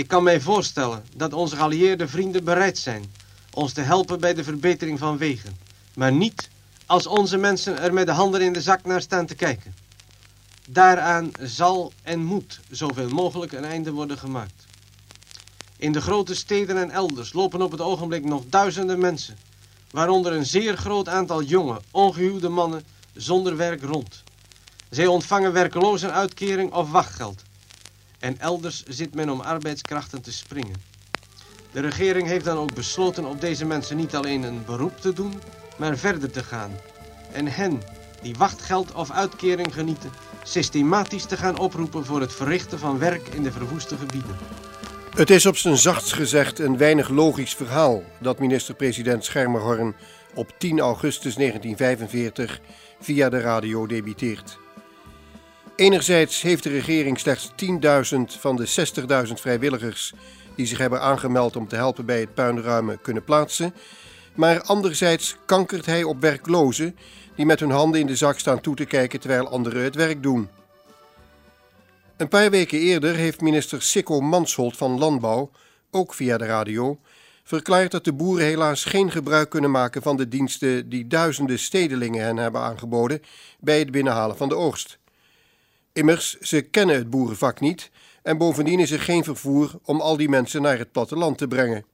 [0.01, 3.05] Ik kan mij voorstellen dat onze geallieerde vrienden bereid zijn
[3.53, 5.57] ons te helpen bij de verbetering van wegen,
[5.95, 6.49] maar niet
[6.87, 9.75] als onze mensen er met de handen in de zak naar staan te kijken.
[10.69, 14.67] Daaraan zal en moet zoveel mogelijk een einde worden gemaakt.
[15.77, 19.39] In de grote steden en elders lopen op het ogenblik nog duizenden mensen,
[19.91, 22.85] waaronder een zeer groot aantal jonge, ongehuwde mannen
[23.15, 24.23] zonder werk rond.
[24.91, 27.43] Zij ontvangen werkelozenuitkering of wachtgeld.
[28.21, 30.83] En elders zit men om arbeidskrachten te springen.
[31.73, 35.41] De regering heeft dan ook besloten op deze mensen niet alleen een beroep te doen,
[35.77, 36.71] maar verder te gaan.
[37.33, 37.83] En hen,
[38.23, 40.11] die wachtgeld of uitkering genieten,
[40.43, 44.37] systematisch te gaan oproepen voor het verrichten van werk in de verwoeste gebieden.
[45.11, 49.95] Het is op zijn zachtst gezegd een weinig logisch verhaal dat minister-president Schermerhorn
[50.35, 52.61] op 10 augustus 1945
[53.01, 54.59] via de radio debiteert.
[55.81, 58.69] Enerzijds heeft de regering slechts 10.000 van de
[59.27, 60.13] 60.000 vrijwilligers
[60.57, 63.75] die zich hebben aangemeld om te helpen bij het puinruimen kunnen plaatsen.
[64.35, 66.97] Maar anderzijds kankert hij op werklozen
[67.37, 70.23] die met hun handen in de zak staan toe te kijken terwijl anderen het werk
[70.23, 70.49] doen.
[72.17, 75.51] Een paar weken eerder heeft minister Sikko Mansholt van Landbouw,
[75.91, 76.99] ook via de radio,
[77.45, 82.25] verklaard dat de boeren helaas geen gebruik kunnen maken van de diensten die duizenden stedelingen
[82.25, 83.23] hen hebben aangeboden
[83.61, 85.00] bij het binnenhalen van de oogst.
[85.93, 87.91] Immers, ze kennen het boerenvak niet
[88.23, 91.85] en bovendien is er geen vervoer om al die mensen naar het platteland te brengen.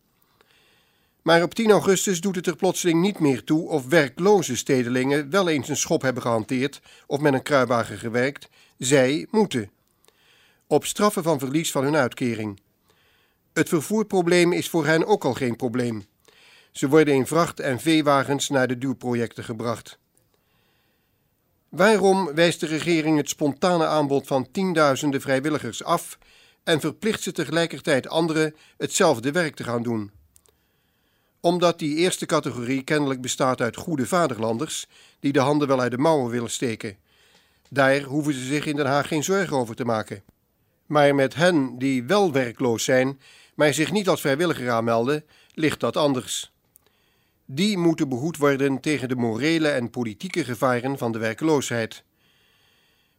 [1.22, 5.48] Maar op 10 augustus doet het er plotseling niet meer toe of werkloze stedelingen wel
[5.48, 8.48] eens een schop hebben gehanteerd of met een kruiwagen gewerkt.
[8.78, 9.70] Zij moeten.
[10.66, 12.60] Op straffen van verlies van hun uitkering.
[13.52, 16.04] Het vervoerprobleem is voor hen ook al geen probleem.
[16.72, 19.98] Ze worden in vracht- en veewagens naar de duwprojecten gebracht.
[21.68, 26.18] Waarom wijst de regering het spontane aanbod van tienduizenden vrijwilligers af
[26.64, 30.10] en verplicht ze tegelijkertijd anderen hetzelfde werk te gaan doen?
[31.40, 34.86] Omdat die eerste categorie kennelijk bestaat uit goede vaderlanders
[35.20, 36.96] die de handen wel uit de mouwen willen steken.
[37.70, 40.22] Daar hoeven ze zich in Den Haag geen zorgen over te maken.
[40.86, 43.20] Maar met hen die wel werkloos zijn,
[43.54, 45.24] maar zich niet als vrijwilliger aanmelden,
[45.54, 46.52] ligt dat anders.
[47.46, 52.04] Die moeten behoed worden tegen de morele en politieke gevaren van de werkloosheid.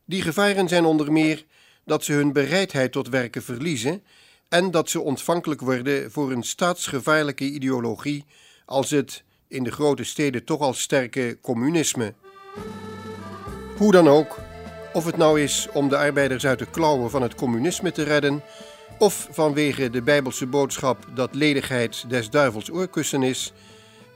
[0.05, 1.45] Die gevaren zijn onder meer
[1.85, 4.03] dat ze hun bereidheid tot werken verliezen
[4.49, 8.25] en dat ze ontvankelijk worden voor een staatsgevaarlijke ideologie
[8.65, 12.13] als het in de grote steden toch al sterke communisme.
[13.77, 14.39] Hoe dan ook,
[14.93, 18.43] of het nou is om de arbeiders uit de klauwen van het communisme te redden,
[18.97, 23.53] of vanwege de bijbelse boodschap dat ledigheid des duivels oorkussen is,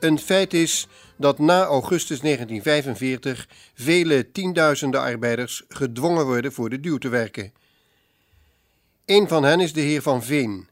[0.04, 0.88] een feit is
[1.18, 7.54] dat na augustus 1945 vele tienduizenden arbeiders gedwongen worden voor de duw te werken.
[9.06, 10.68] Een van hen is de heer Van Veen.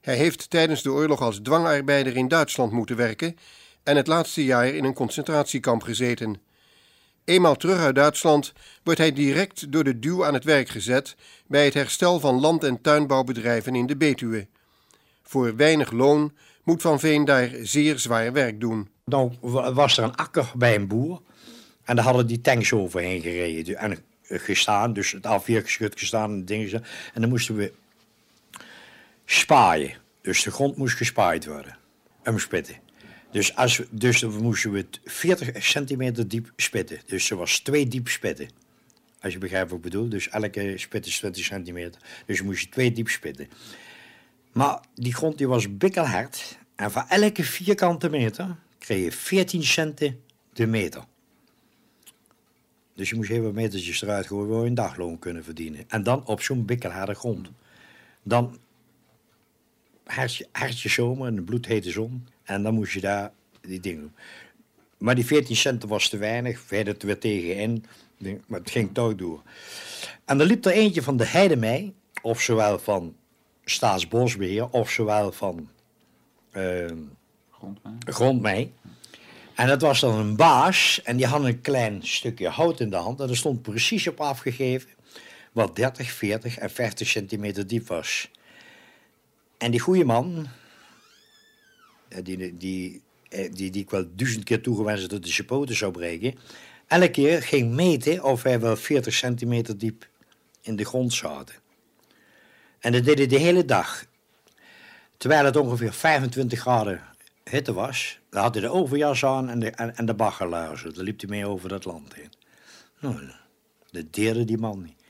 [0.00, 3.36] Hij heeft tijdens de oorlog als dwangarbeider in Duitsland moeten werken
[3.82, 6.40] en het laatste jaar in een concentratiekamp gezeten.
[7.24, 8.52] Eenmaal terug uit Duitsland
[8.82, 12.64] wordt hij direct door de duw aan het werk gezet bij het herstel van land-
[12.64, 14.46] en tuinbouwbedrijven in de Betuwe.
[15.22, 16.32] Voor weinig loon
[16.70, 18.88] moet Van Veen daar zeer zwaar werk doen.
[19.04, 19.36] Dan
[19.74, 21.22] was er een akker bij een boer
[21.84, 26.84] en daar hadden die tanks overheen gereden en gestaan, dus het A4-geschut gestaan en dingen.
[27.14, 27.72] En dan moesten we
[29.24, 29.92] spaaien.
[30.22, 31.78] Dus de grond moest gespaaid worden.
[32.22, 32.74] En spitten.
[33.30, 37.00] Dus, als we, dus we moesten we het 40 centimeter diep spitten.
[37.06, 38.48] Dus ze was twee diep spitten.
[39.20, 40.08] Als je begrijpt wat ik bedoel.
[40.08, 42.00] Dus elke spit is 20 centimeter.
[42.26, 43.48] Dus je moest je twee diep spitten.
[44.52, 46.58] Maar die grond die was bikkelhard.
[46.80, 50.20] En voor elke vierkante meter kreeg je 14 centen
[50.52, 51.04] de meter.
[52.94, 55.84] Dus je moest heel wat metertjes eruit gooien, waar je een dagloon kunnen verdienen.
[55.88, 57.50] En dan op zo'n bikkelharde grond.
[58.22, 58.58] Dan
[60.04, 62.28] hartje, hartje zomer en de bloedhete zon.
[62.42, 64.14] En dan moest je daar die dingen doen.
[64.98, 67.84] Maar die 14 centen was te weinig, we hadden het weer tegenin.
[68.46, 69.42] Maar het ging toch door.
[70.24, 73.16] En er liep er eentje van de Heidemei, of zowel van
[73.64, 75.68] Staatsbosbeheer, of zowel van
[76.52, 77.96] Grondmei.
[78.04, 78.72] Grondmei.
[79.54, 82.96] En dat was dan een baas en die had een klein stukje hout in de
[82.96, 84.88] hand en er stond precies op afgegeven
[85.52, 88.30] wat 30, 40 en 50 centimeter diep was.
[89.58, 90.46] En die goede man,
[92.22, 96.34] die, die, die, die, die ik wel duizend keer toegewenst dat de poten zou breken,
[96.86, 100.08] elke keer ging meten of wij wel 40 centimeter diep
[100.62, 101.54] in de grond zaten.
[102.78, 104.08] En dat hij de hele dag.
[105.20, 107.02] Terwijl het ongeveer 25 graden
[107.44, 110.94] hitte was, dan had hij de overjas aan en de, en, de baggerluizen.
[110.94, 112.32] Dan liep hij mee over dat land heen.
[113.00, 113.30] Nou,
[113.90, 115.02] dat deerde die man niet.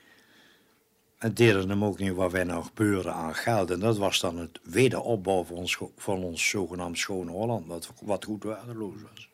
[1.18, 3.70] Het deerde hem ook niet wat wij nou gebeurde aan geld.
[3.70, 8.25] En dat was dan het wederopbouw van ons, van ons zogenaamd Schone Holland, wat, wat
[8.25, 9.29] goed waardeloos was.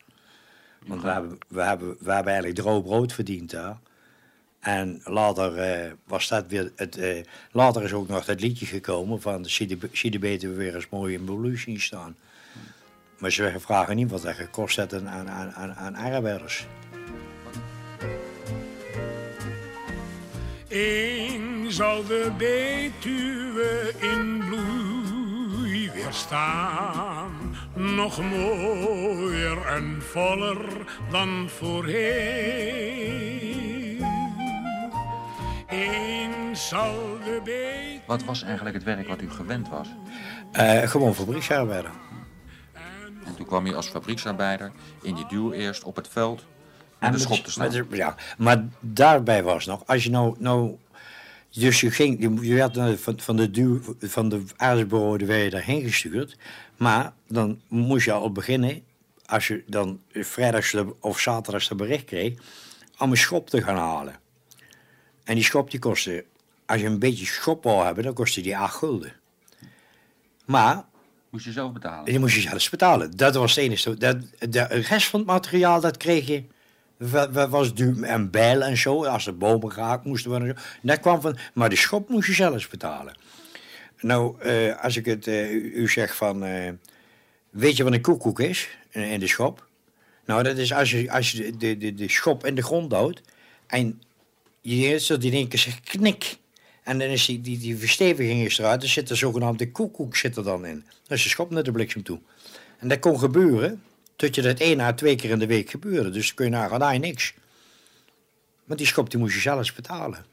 [0.87, 3.79] Want we hebben, we, hebben, we hebben eigenlijk droog brood verdiend daar.
[4.67, 6.97] En later uh, was dat weer het.
[6.99, 11.25] Uh, later is ook nog dat liedje gekomen van de beter weer eens mooi in
[11.25, 12.17] Bolu zien staan.
[13.19, 16.67] Maar ze vragen niet wat dat gekost heeft aan, aan, aan, aan arbeiders.
[21.69, 27.57] Zal de Betuwe in bloei weer staan.
[27.75, 30.59] Nog mooier en voller
[31.11, 33.17] dan voorheen.
[35.77, 38.01] Eens zal de Betuwe...
[38.07, 39.89] Wat was eigenlijk het werk wat u gewend was?
[40.53, 41.91] Uh, gewoon fabrieksarbeider.
[43.25, 46.45] En toen kwam je als fabrieksarbeider in die duw eerst op het veld
[47.01, 47.71] met de schop te staan.
[47.71, 50.77] De, ja, maar daarbij was nog, als je nou, nou
[51.51, 55.83] dus je ging, je, werd van, van de duw, van de aardesbureau werd je daarheen
[55.83, 56.37] gestuurd,
[56.77, 58.83] maar dan moest je al beginnen,
[59.27, 62.39] als je dan vrijdags of zaterdags dat bericht kreeg,
[62.99, 64.15] om een schop te gaan halen.
[65.27, 66.25] En die schop die kostte,
[66.67, 69.13] als je een beetje schop wou hebben, dan kostte die 8 gulden.
[70.45, 70.85] Maar
[71.31, 72.05] Moest je zelf betalen?
[72.05, 73.17] Die moest je zelfs betalen.
[73.17, 73.95] Dat was het enige.
[73.95, 76.45] Dat, de rest van het materiaal, dat kreeg je...
[77.49, 79.05] was duur en bijl en zo.
[79.05, 80.57] Als de bomen geraakt moesten worden.
[80.83, 81.37] Dat kwam van...
[81.55, 83.17] Maar de schop moest je zelfs betalen.
[84.01, 86.45] Nou, uh, als ik het uh, u zeg van...
[86.45, 86.71] Uh,
[87.51, 89.67] weet je wat een koekoek is in, in, de schop?
[90.25, 93.21] Nou, dat is als je, als je de, de, de schop in de grond houdt...
[93.67, 94.03] En
[94.75, 96.39] je zult in één keer zegt knik...
[96.87, 98.83] En dan is die, die, die versteviging is eruit.
[98.83, 100.85] Er zit de zogenaamde koekoek zit er dan in.
[101.07, 102.19] Dat is de schop naar de bliksem toe.
[102.79, 103.83] En dat kon gebeuren,
[104.17, 106.11] tot je dat één à twee keer in de week gebeurde.
[106.11, 107.35] Dus kun je nagaan, daar niks.
[108.65, 110.27] Maar die schop die moest je zelfs betalen.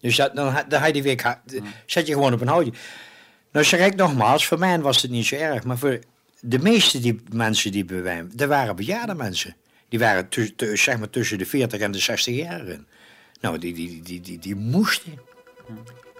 [0.00, 1.38] Dus dat, dan, dan had je die week,
[1.86, 2.72] zet je gewoon op een houtje.
[3.52, 5.98] Nou zeg ik nogmaals, voor mij was het niet zo erg, maar voor
[6.40, 9.56] de meeste die mensen die bij mij, dat waren bejaarde mensen.
[9.88, 10.26] Die waren
[10.74, 12.86] zeg maar tussen de 40 en de 60 jaar in.
[13.40, 15.18] Nou, die, die, die, die, die moesten.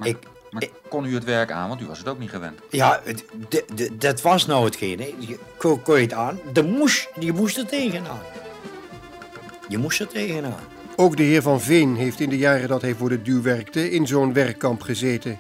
[0.02, 0.16] Ik,
[0.50, 2.60] Maar kon u het werk aan, want u was het ook niet gewend.
[2.70, 3.02] ja,
[3.92, 4.98] dat was nou hetgeen.
[5.18, 8.20] Je kon, kon je het aan, de moest, je moest er tegenaan.
[9.68, 10.60] Je moest er tegenaan.
[10.96, 13.90] Ook de heer Van Veen heeft in de jaren dat hij voor de duw werkte
[13.90, 15.38] in zo'n werkkamp gezeten.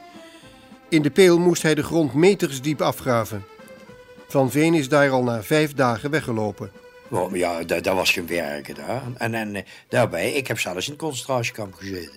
[0.88, 3.44] In de peel moest hij de grond metersdiep afgraven.
[4.28, 6.70] Van Veen is daar al na vijf dagen weggelopen.
[7.10, 9.02] Oh, ja, dat, dat was geen werken daar.
[9.16, 12.14] En, en eh, daarbij, ik heb zelfs in het concentratiekamp gezeten.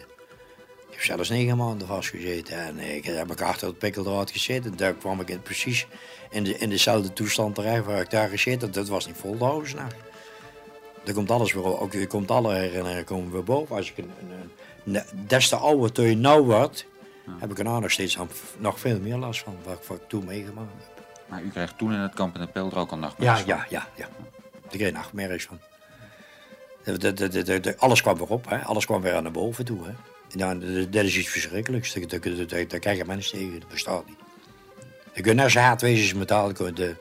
[0.90, 2.58] Ik heb zelfs negen maanden vastgezeten.
[2.58, 4.78] En eh, ik heb ik achter het pikkeldraad gezeten.
[4.78, 5.88] Daar kwam ik in, precies
[6.30, 8.72] in, de, in dezelfde toestand terecht waar ik daar gezeten.
[8.72, 9.96] Dat was niet vol s'nachts.
[11.06, 13.76] Er komt alles weer, ook, er komt alle herinneringen komen weer boven.
[13.76, 16.86] Als ik een, een, een, des te ouder toen je nou wordt,
[17.40, 19.58] heb ik er nou nog steeds aan- nog veel meer last van.
[19.64, 21.06] Wat, wat ik toen meegemaakt heb.
[21.28, 23.40] Maar u kreeg toen in het kamp in de Peel er ook al Ja, nachtmerries
[23.40, 23.48] van.
[23.48, 24.08] ja, ja, ja.
[24.72, 25.60] Ik kreeg nachtmerries van.
[26.84, 28.58] De- de- de- de- de- de- alles kwam weer op, hè.
[28.64, 29.86] alles kwam weer naar boven toe.
[29.86, 29.92] Hè.
[30.38, 31.94] Nou, d- d- dat is iets verschrikkelijks.
[31.94, 34.18] Daar- daar- daar- daar- Daar krijgen mensen tegen, dat bestaat niet.
[35.14, 36.96] Je kunt naar zijn haat wezen als metaal, daar daar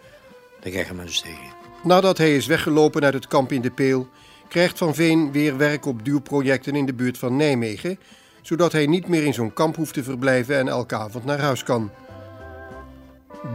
[0.61, 1.57] daar krijgen mensen tegen.
[1.83, 4.09] Nadat hij is weggelopen uit het kamp in de Peel,
[4.49, 7.99] krijgt Van Veen weer werk op duwprojecten in de buurt van Nijmegen,
[8.43, 11.63] zodat hij niet meer in zo'n kamp hoeft te verblijven en elke avond naar huis
[11.63, 11.91] kan.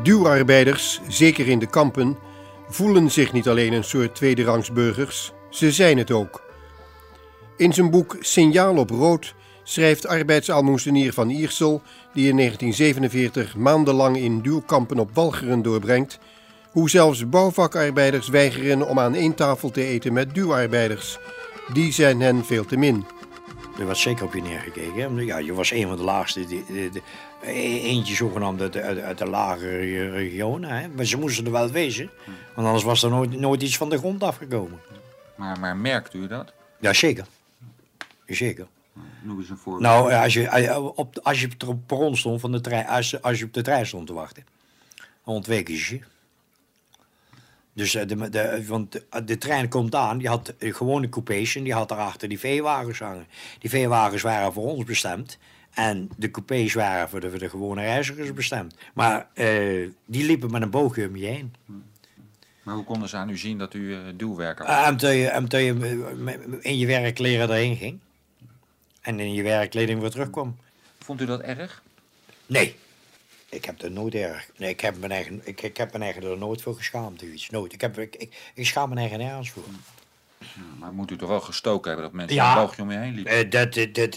[0.03, 2.17] Duwarbeiders, zeker in de kampen,
[2.73, 6.41] voelen zich niet alleen een soort tweederangsburgers, ze zijn het ook.
[7.57, 9.33] In zijn boek Signaal op Rood
[9.63, 11.81] schrijft arbeidsalmoezenier Van Iersel,
[12.13, 16.19] die in 1947 maandenlang in duwkampen op Walcheren doorbrengt,
[16.71, 21.19] hoe zelfs bouwvakarbeiders weigeren om aan één tafel te eten met duwarbeiders.
[21.73, 23.05] Die zijn hen veel te min.
[23.79, 25.25] Er werd zeker op je neergekeken.
[25.25, 26.45] Ja, je was een van de laagste.
[26.45, 27.03] Die, die- die- e-
[27.43, 30.69] eentje zogenaamd uit, de- uit, uit de lagere regionen.
[30.69, 30.87] Hè.
[30.87, 32.09] Maar ze moesten er wel wezen.
[32.55, 34.79] Want anders was er nooit, nooit iets van de grond afgekomen.
[35.35, 36.53] Maar, maar merkt u dat?
[36.79, 37.25] Ja, zeker.
[38.25, 38.67] Zeker.
[39.21, 39.83] Noem eens een voorbeeld.
[39.83, 42.87] Nou, eh, als je, eh, op, als je op het perron stond van de trein,
[42.87, 44.45] als, als je op de trein stond te wachten,
[45.25, 46.01] dan ontweken ze je.
[47.73, 51.55] Dus eh, de, de, want de, de trein komt aan, die had eh, gewone coupés
[51.55, 53.27] en die had daarachter die veewagens hangen.
[53.59, 55.37] Die veewagens waren voor ons bestemd
[55.73, 58.75] en de coupés waren voor de, voor de gewone reizigers bestemd.
[58.93, 61.53] Maar eh, die liepen met een boogje om je heen.
[62.63, 64.75] Maar hoe konden ze aan u zien dat u eh, duwwerker was?
[64.75, 65.73] Uh, toen je, toen je
[66.25, 67.99] eh, in je werkkleren erheen ging
[69.01, 70.57] en in je werkkleding weer terugkwam.
[70.99, 71.83] Vond u dat erg?
[72.45, 72.75] Nee.
[73.49, 74.49] Ik heb er nooit erg.
[74.57, 77.49] Nee, ik heb mijn eigen, ik, ik heb mijn eigen er nooit voor geschaamd iets.
[77.49, 77.73] Nooit.
[77.73, 79.63] Ik, heb, ik, ik, ik schaam mijn eigen nergens voor.
[80.79, 82.55] Maar moet u toch wel gestoken hebben dat mensen Ja.
[82.55, 83.33] een boogje om je heen liepen?
[83.33, 84.15] Eh, dat, dat, dat,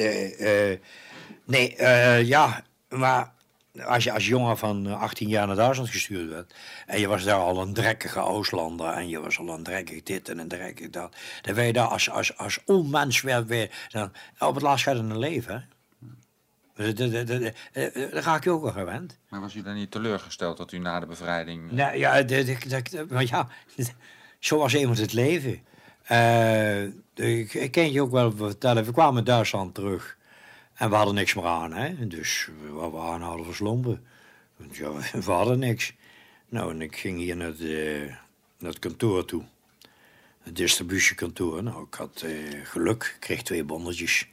[1.46, 3.32] nee, eh, ja, maar
[3.84, 6.54] als je als jongen van eh, 18 jaar naar Duitsland gestuurd werd...
[6.86, 8.88] en je was daar al een drekkige Oostlander...
[8.88, 11.16] en je was al een drekkig dit en een drekkig dat...
[11.42, 14.96] dan werd je daar als, als, als onmens weer, weer dan, op het laatst gaat
[14.96, 15.74] het een leven, hè.
[16.76, 16.94] Eh,
[18.12, 19.18] Daar ga ik je ook wel gewend.
[19.28, 21.70] Maar was u dan niet teleurgesteld dat u na de bevrijding...
[21.70, 23.48] Nou ja, dat, dat, dat- maar ja,
[24.38, 25.60] zo was iemand het leven.
[26.02, 26.82] Eh,
[27.14, 30.16] ik, ik kan je ook wel vertellen, we kwamen uit Duitsland terug.
[30.76, 32.06] En we hadden niks meer aan, hè.
[32.06, 34.06] Dus we aan hadden verslompen.
[34.56, 34.92] Want ja,
[35.26, 35.92] we hadden niks.
[36.48, 38.06] Nou, en ik ging hier naar, de,
[38.58, 39.44] naar het kantoor toe.
[40.42, 41.62] Het distributiekantoor.
[41.62, 42.32] Nou, ik had eh,
[42.64, 43.04] geluk.
[43.14, 44.28] Ik kreeg twee bonnetjes.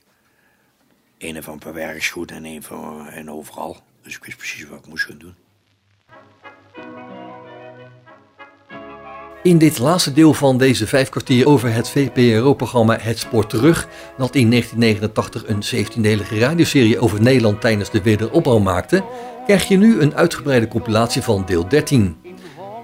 [1.17, 3.83] Eén van per werksgoed en één van en overal.
[4.01, 5.35] Dus ik wist precies wat ik moest gaan doen.
[9.43, 14.35] In dit laatste deel van deze vijf kwartier over het VPRO-programma Het Spoor Terug, dat
[14.35, 19.03] in 1989 een 17-delige radioserie over Nederland tijdens de wederopbouw maakte,
[19.45, 22.17] krijg je nu een uitgebreide compilatie van deel 13.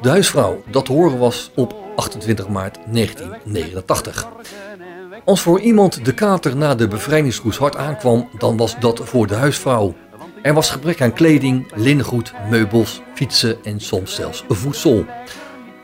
[0.02, 4.28] De huisvrouw, dat horen was op 28 maart 1989.
[5.26, 9.36] Als voor iemand de kater na de bevrijdingsroes hard aankwam, dan was dat voor de
[9.36, 9.96] huisvrouw.
[10.42, 15.06] Er was gebrek aan kleding, linnengoed, meubels, fietsen en soms zelfs voedsel.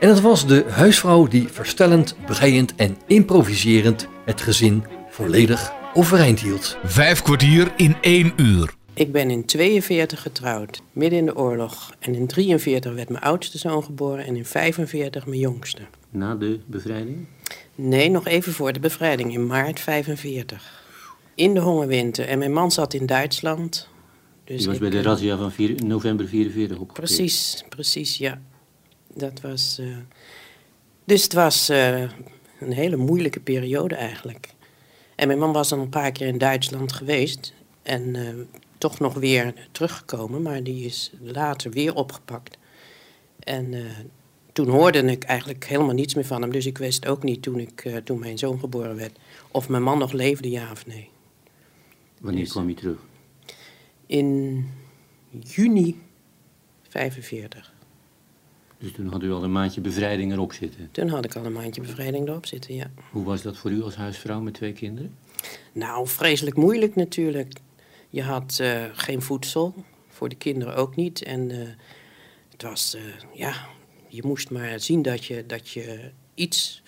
[0.00, 6.76] En het was de huisvrouw die verstellend, breiend en improviserend het gezin volledig overeind hield.
[6.84, 8.74] Vijf kwartier in één uur.
[8.94, 11.92] Ik ben in 42 getrouwd, midden in de oorlog.
[11.98, 15.80] En in 43 werd mijn oudste zoon geboren en in 45 mijn jongste.
[16.10, 17.26] Na de bevrijding?
[17.74, 20.84] Nee, nog even voor de bevrijding, in maart 45.
[21.34, 22.26] In de hongerwinter.
[22.28, 23.88] En mijn man zat in Duitsland.
[24.44, 27.06] Dus Die was ik, bij de razzia van vier- november 44 opgepakt.
[27.14, 28.40] Precies, precies, ja.
[29.16, 29.78] Dat was...
[29.78, 29.96] eh,
[31.04, 32.00] dus het was eh,
[32.60, 34.54] een hele moeilijke periode eigenlijk.
[35.14, 37.52] En mijn man was dan een paar keer in Duitsland geweest.
[37.82, 38.34] En eh,
[38.78, 40.42] toch nog weer teruggekomen.
[40.42, 42.58] Maar die is later weer opgepakt.
[43.38, 43.74] En
[44.52, 46.52] toen hoorde ik eigenlijk helemaal niets meer van hem.
[46.52, 49.18] Dus ik wist ook niet toen, ik, toen mijn zoon geboren werd...
[49.50, 51.08] of mijn man nog leefde, ja of nee.
[52.20, 52.98] Wanneer kwam je terug?
[54.06, 54.66] In
[55.30, 56.02] juni
[56.88, 57.74] 45.
[58.78, 60.88] Dus toen had u al een maandje bevrijding erop zitten.
[60.90, 62.90] Toen had ik al een maandje bevrijding erop zitten, ja.
[63.10, 65.14] Hoe was dat voor u als huisvrouw met twee kinderen?
[65.72, 67.52] Nou, vreselijk moeilijk natuurlijk.
[68.10, 69.74] Je had eh, geen voedsel,
[70.08, 71.22] voor de kinderen ook niet.
[71.22, 71.58] En eh,
[72.50, 73.02] het was, eh,
[73.34, 73.54] ja,
[74.08, 76.82] je moest maar zien dat je, dat je iets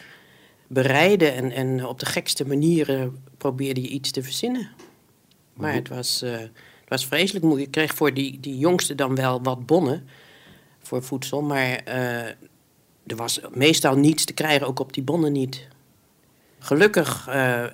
[0.67, 1.29] bereidde.
[1.29, 4.71] En, en op de gekste manieren probeerde je iets te verzinnen.
[5.55, 7.67] Maar het was, het was vreselijk moeilijk.
[7.67, 10.09] Ik kreeg voor die, die jongste dan wel wat bonnen
[10.89, 11.43] voor voedsel.
[11.43, 12.27] Maar eh,
[13.07, 15.69] er was meestal niets te krijgen, ook op die bonnen niet.
[16.59, 17.65] Gelukkig, eh,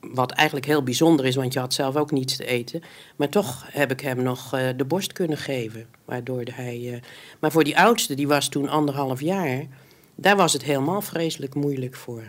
[0.00, 2.82] wat eigenlijk heel bijzonder is, want je had zelf ook niets te eten.
[3.16, 5.86] Maar toch heb ik hem nog eh, de borst kunnen geven.
[6.04, 7.02] Waardoor hij.
[7.40, 9.66] maar voor die oudste, die was toen anderhalf jaar.
[10.14, 12.22] Daar was het helemaal vreselijk moeilijk voor.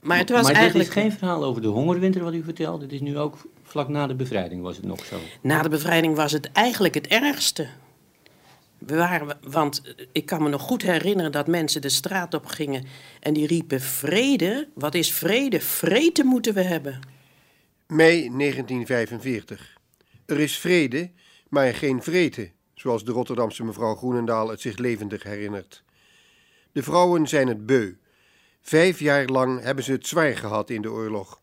[0.00, 0.90] Maar het was maar eigenlijk.
[0.90, 2.80] geen verhaal over de hongerwinter wat u vertelt.
[2.80, 5.16] Het is nu ook vlak na de bevrijding was het nog zo.
[5.40, 7.68] Na de bevrijding was het eigenlijk het ergste.
[8.86, 12.46] We waren, want eh, ik kan me nog goed herinneren dat mensen de straat op
[12.46, 12.86] gingen
[13.20, 14.68] en die riepen: Vrede?
[14.74, 15.60] Wat is vrede?
[15.60, 17.00] Vrede moeten we hebben.
[17.86, 19.78] Mei 1945.
[20.26, 21.10] Er is vrede,
[21.48, 25.82] maar geen vrede, zoals de Rotterdamse mevrouw Groenendaal het zich levendig herinnert.
[26.72, 27.92] De vrouwen zijn het beu.
[28.62, 31.40] Vijf jaar lang hebben ze het zwaar gehad in de oorlog.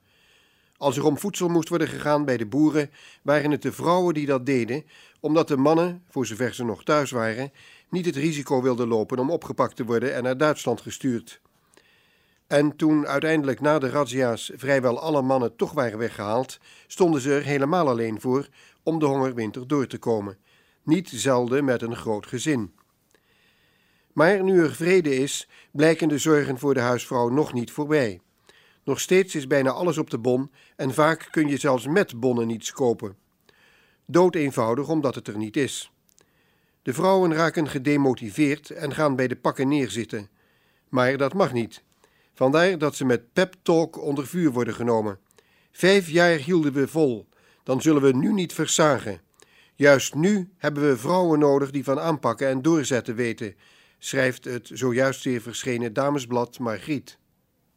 [0.77, 4.25] Als er om voedsel moest worden gegaan bij de boeren, waren het de vrouwen die
[4.25, 4.83] dat deden,
[5.19, 7.51] omdat de mannen, voor zover ze nog thuis waren,
[7.89, 11.41] niet het risico wilden lopen om opgepakt te worden en naar Duitsland gestuurd.
[12.47, 17.43] En toen uiteindelijk na de razzia's vrijwel alle mannen toch waren weggehaald, stonden ze er
[17.43, 18.47] helemaal alleen voor
[18.83, 20.37] om de hongerwinter door te komen.
[20.83, 22.73] Niet zelden met een groot gezin.
[24.13, 28.21] Maar nu er vrede is, blijken de zorgen voor de huisvrouw nog niet voorbij.
[28.83, 32.47] Nog steeds is bijna alles op de bon en vaak kun je zelfs met bonnen
[32.47, 33.15] niets kopen.
[34.09, 35.91] Dood eenvoudig omdat het er niet is.
[36.81, 40.29] De vrouwen raken gedemotiveerd en gaan bij de pakken neerzitten.
[40.89, 41.83] Maar dat mag niet.
[42.33, 45.19] Vandaar dat ze met pep talk onder vuur worden genomen.
[45.71, 47.27] Vijf jaar hielden we vol,
[47.63, 49.21] dan zullen we nu niet versagen.
[49.75, 53.55] Juist nu hebben we vrouwen nodig die van aanpakken en doorzetten weten,
[53.99, 57.17] schrijft het zojuist weer verschenen damesblad Margriet.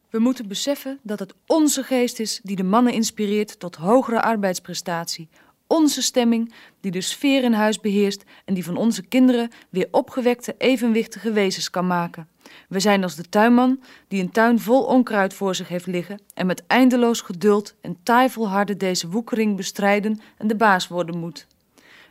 [0.09, 5.29] We moeten beseffen dat het onze geest is die de mannen inspireert tot hogere arbeidsprestatie.
[5.71, 10.55] Onze stemming die de sfeer in huis beheerst en die van onze kinderen weer opgewekte,
[10.57, 12.27] evenwichtige wezens kan maken.
[12.67, 16.45] We zijn als de tuinman die een tuin vol onkruid voor zich heeft liggen en
[16.45, 21.47] met eindeloos geduld en taai volharden deze woekering bestrijden en de baas worden moet.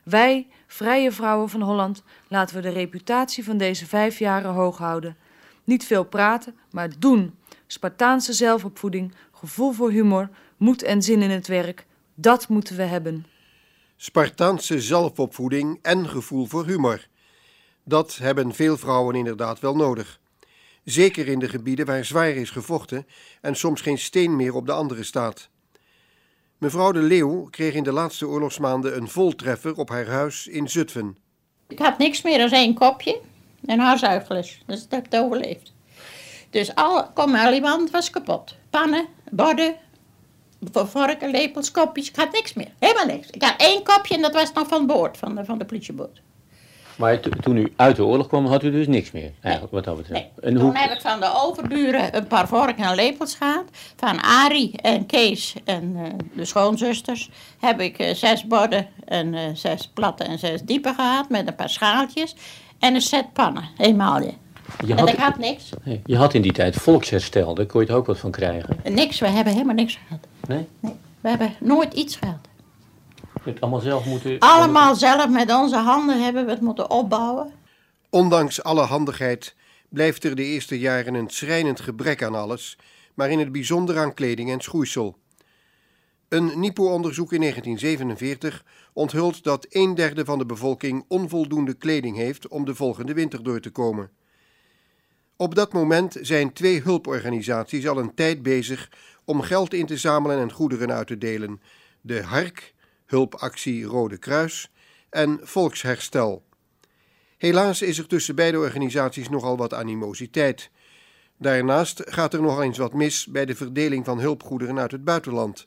[0.03, 5.17] Wij, vrije vrouwen van Holland, laten we de reputatie van deze vijf jaren hoog houden.
[5.65, 7.35] Niet veel praten, maar doen.
[7.67, 13.25] Spartaanse zelfopvoeding, gevoel voor humor, moed en zin in het werk, dat moeten we hebben.
[14.03, 17.07] Spartaanse zelfopvoeding en gevoel voor humor.
[17.85, 20.21] Dat hebben veel vrouwen inderdaad wel nodig.
[20.85, 23.07] Zeker in de gebieden waar zwaar is gevochten
[23.41, 25.49] en soms geen steen meer op de andere staat.
[26.59, 31.17] Mevrouw de Leeuw kreeg in de laatste oorlogsmaanden een voltreffer op haar huis in Zutphen.
[31.69, 33.21] Ik had niks meer dan één kopje
[33.65, 34.63] en haar zuigeles.
[34.67, 35.73] Dus dat heb ik overleefd.
[36.51, 38.57] Dus al, kom maar, iemand was kapot.
[38.71, 39.77] Pannen, borden,
[40.73, 42.09] vorken, lepels, kopjes.
[42.09, 42.69] Ik had niks meer.
[42.79, 43.31] Helemaal niks.
[43.31, 46.21] Ik had één kopje en dat was nog van boord, van de, van de politieboot.
[46.97, 49.85] Maar to- toen u uit de oorlog kwam, had u dus niks meer, eigenlijk, wat
[49.85, 50.25] dat betreft.
[50.41, 53.65] En Toen hoe, heb ik van de overburen een paar vorken en lepels gehad.
[53.97, 56.05] Van Arie en Kees en eh,
[56.35, 61.29] de schoonzusters heb ik eh, zes borden en eh, zes platte en zes diepe gehad.
[61.29, 62.35] Met een paar schaaltjes
[62.79, 63.65] en een set pannen.
[63.79, 64.21] Eenmaal
[64.87, 64.95] je.
[64.95, 65.71] Had- ik had niks.
[65.85, 68.77] nee, je had in die tijd volksherstel, daar kon je er ook wat van krijgen.
[68.85, 70.27] Niks, we hebben helemaal niks gehad.
[70.49, 70.67] Nee?
[71.21, 72.39] We hebben nooit iets gehad.
[73.43, 74.39] Het allemaal zelf moeten...
[74.39, 77.53] Allemaal zelf met onze handen hebben we het moeten opbouwen.
[78.11, 79.55] Ondanks alle handigheid
[79.89, 82.79] blijft er de eerste jaren een schrijnend gebrek aan alles,
[83.15, 85.17] maar in het bijzonder aan kleding en schoeisel.
[86.29, 92.65] Een NIPO-onderzoek in 1947 onthult dat een derde van de bevolking onvoldoende kleding heeft om
[92.65, 94.11] de volgende winter door te komen.
[95.41, 98.91] Op dat moment zijn twee hulporganisaties al een tijd bezig
[99.25, 101.61] om geld in te zamelen en goederen uit te delen:
[102.01, 102.75] de HARK,
[103.07, 104.71] Hulpactie Rode Kruis,
[105.11, 106.43] en Volksherstel.
[107.37, 110.71] Helaas is er tussen beide organisaties nogal wat animositeit.
[111.39, 115.67] Daarnaast gaat er nog eens wat mis bij de verdeling van hulpgoederen uit het buitenland.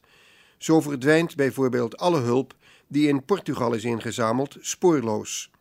[0.57, 2.55] Zo verdwijnt bijvoorbeeld alle hulp
[2.87, 5.51] die in Portugal is ingezameld spoorloos.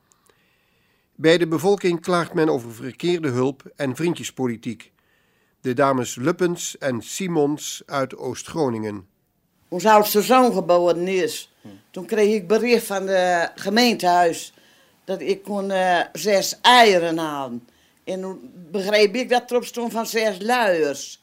[1.22, 4.92] Bij de bevolking klaagt men over verkeerde hulp en vriendjespolitiek.
[5.60, 9.06] De dames Luppens en Simons uit Oost-Groningen.
[9.68, 11.52] Ons oudste zoon geboren is.
[11.90, 14.52] Toen kreeg ik bericht van het gemeentehuis
[15.04, 17.68] dat ik kon eh, zes eieren halen.
[18.04, 21.22] En toen begreep ik dat erop stond van zes luiers.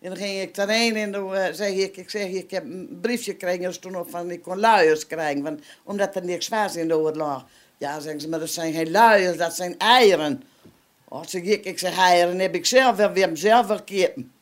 [0.00, 2.98] En dan ging ik daarheen en toen eh, zeg ik, ik, zeg, ik heb een
[3.00, 3.74] briefje gekregen.
[3.74, 7.44] Stond op van ik kon luiers krijgen, want, omdat er niks was in de oorlog.
[7.78, 10.42] Ja, zeggen ze, maar dat zijn geen luiers, dat zijn eieren.
[11.08, 14.32] Oh, zeg ik, ik zeg eieren heb ik zelf wel, we hebben zelf wel kippen.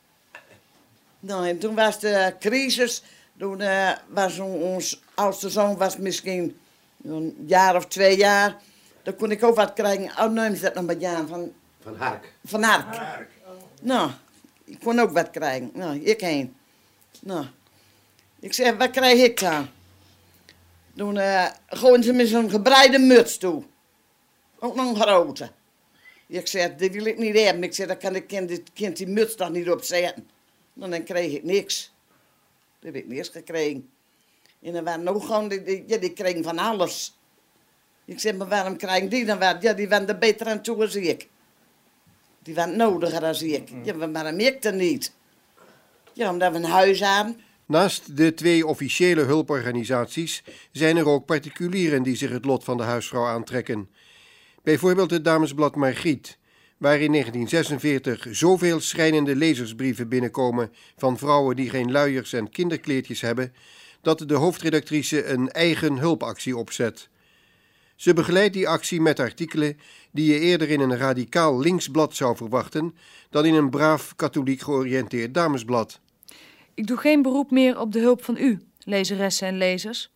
[1.21, 3.03] Nou, en toen was de crisis,
[3.39, 6.59] toen eh, was ons oudste zoon was misschien
[7.05, 8.57] een jaar of twee jaar.
[9.03, 10.25] Dan kon ik ook wat krijgen.
[10.25, 11.53] Oh, neem ze dat nog maar Jaan van...
[11.83, 12.33] Van Hark.
[12.45, 13.29] Van Hark.
[13.81, 14.11] Nou,
[14.65, 15.71] ik kon ook wat krijgen.
[15.75, 16.57] Nou, ik heen.
[17.21, 17.47] Nou,
[18.41, 19.69] ik zeg, wat krijg ik dan?
[20.97, 23.63] Toen uh, gooien ze me zo'n gebreide muts toe.
[24.59, 25.51] Ook nog een grote.
[26.27, 27.63] Ik zeg, dit wil ik niet hebben.
[27.63, 30.29] Ik zeg, dan kan ik kind, kind die muts toch niet opzetten.
[30.73, 31.93] Nou, dan kreeg ik niks.
[32.79, 33.89] Dat heb ik niks gekregen.
[34.63, 37.19] En dan waren ook gewoon, die, die, ja, die kregen van alles.
[38.05, 39.63] Ik zeg, maar waarom krijgen die dan wat?
[39.63, 41.29] Ja, die waren er beter aan toe als ik.
[42.43, 43.71] Die waren nodiger als ik.
[43.83, 45.13] Ja, maar waarom ik dan niet?
[46.13, 47.44] Ja, omdat we een huis hebben.
[47.67, 52.83] Naast de twee officiële hulporganisaties zijn er ook particulieren die zich het lot van de
[52.83, 53.89] huisvrouw aantrekken.
[54.63, 56.39] Bijvoorbeeld het damesblad Margriet,
[56.79, 63.55] waar in 1946 zoveel schrijnende lezersbrieven binnenkomen van vrouwen die geen luiers en kinderkleertjes hebben,
[64.03, 67.09] dat de hoofdredactrice een eigen hulpactie opzet.
[67.97, 69.79] Ze begeleidt die actie met artikelen
[70.13, 72.95] die je eerder in een radicaal linksblad zou verwachten
[73.31, 76.01] dan in een braaf katholiek georiënteerd damesblad.
[76.75, 80.11] Ik doe geen beroep meer op de hulp van u, lezeressen en lezers.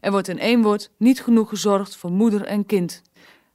[0.00, 3.02] Er wordt in één woord niet genoeg gezorgd voor moeder en kind.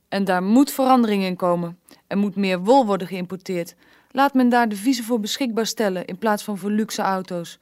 [0.10, 1.80] En daar moet verandering in komen.
[2.08, 3.76] Er moet meer wol worden geïmporteerd.
[4.12, 7.60] Laat men daar de visa voor beschikbaar stellen in plaats van voor luxe auto's.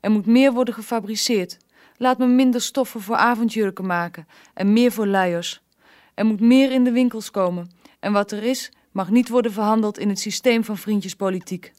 [0.00, 1.58] Er moet meer worden gefabriceerd.
[1.96, 5.62] Laat men minder stoffen voor avondjurken maken en meer voor luiers.
[6.14, 7.70] Er moet meer in de winkels komen.
[8.00, 11.72] En wat er is, mag niet worden verhandeld in het systeem van vriendjespolitiek.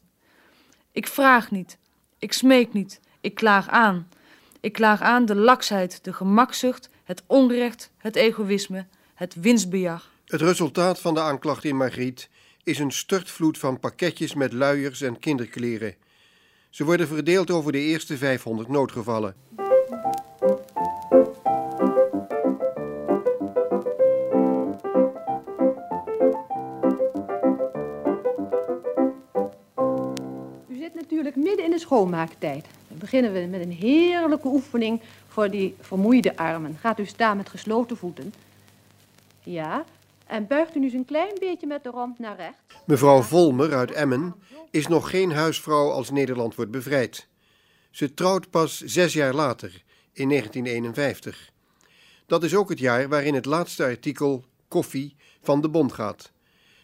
[0.92, 1.78] Ik vraag niet.
[2.18, 3.00] Ik smeek niet.
[3.20, 4.08] Ik klaag aan.
[4.60, 10.10] Ik klaag aan de laksheid, de gemakzucht, het onrecht, het egoïsme, het winstbejag.
[10.26, 12.28] Het resultaat van de aanklacht in Margriet
[12.62, 15.94] is een stortvloed van pakketjes met luiers en kinderkleren.
[16.70, 19.34] Ze worden verdeeld over de eerste 500 noodgevallen.
[31.22, 32.66] Natuurlijk midden in de schoonmaaktijd.
[32.88, 36.76] Dan beginnen we met een heerlijke oefening voor die vermoeide armen.
[36.80, 38.34] Gaat u staan met gesloten voeten.
[39.42, 39.84] Ja,
[40.26, 42.84] en buigt u nu eens een klein beetje met de romp naar rechts.
[42.86, 44.34] Mevrouw Volmer uit Emmen
[44.70, 47.28] is nog geen huisvrouw als Nederland wordt bevrijd.
[47.90, 51.50] Ze trouwt pas zes jaar later, in 1951.
[52.26, 56.32] Dat is ook het jaar waarin het laatste artikel, koffie, van de bond gaat.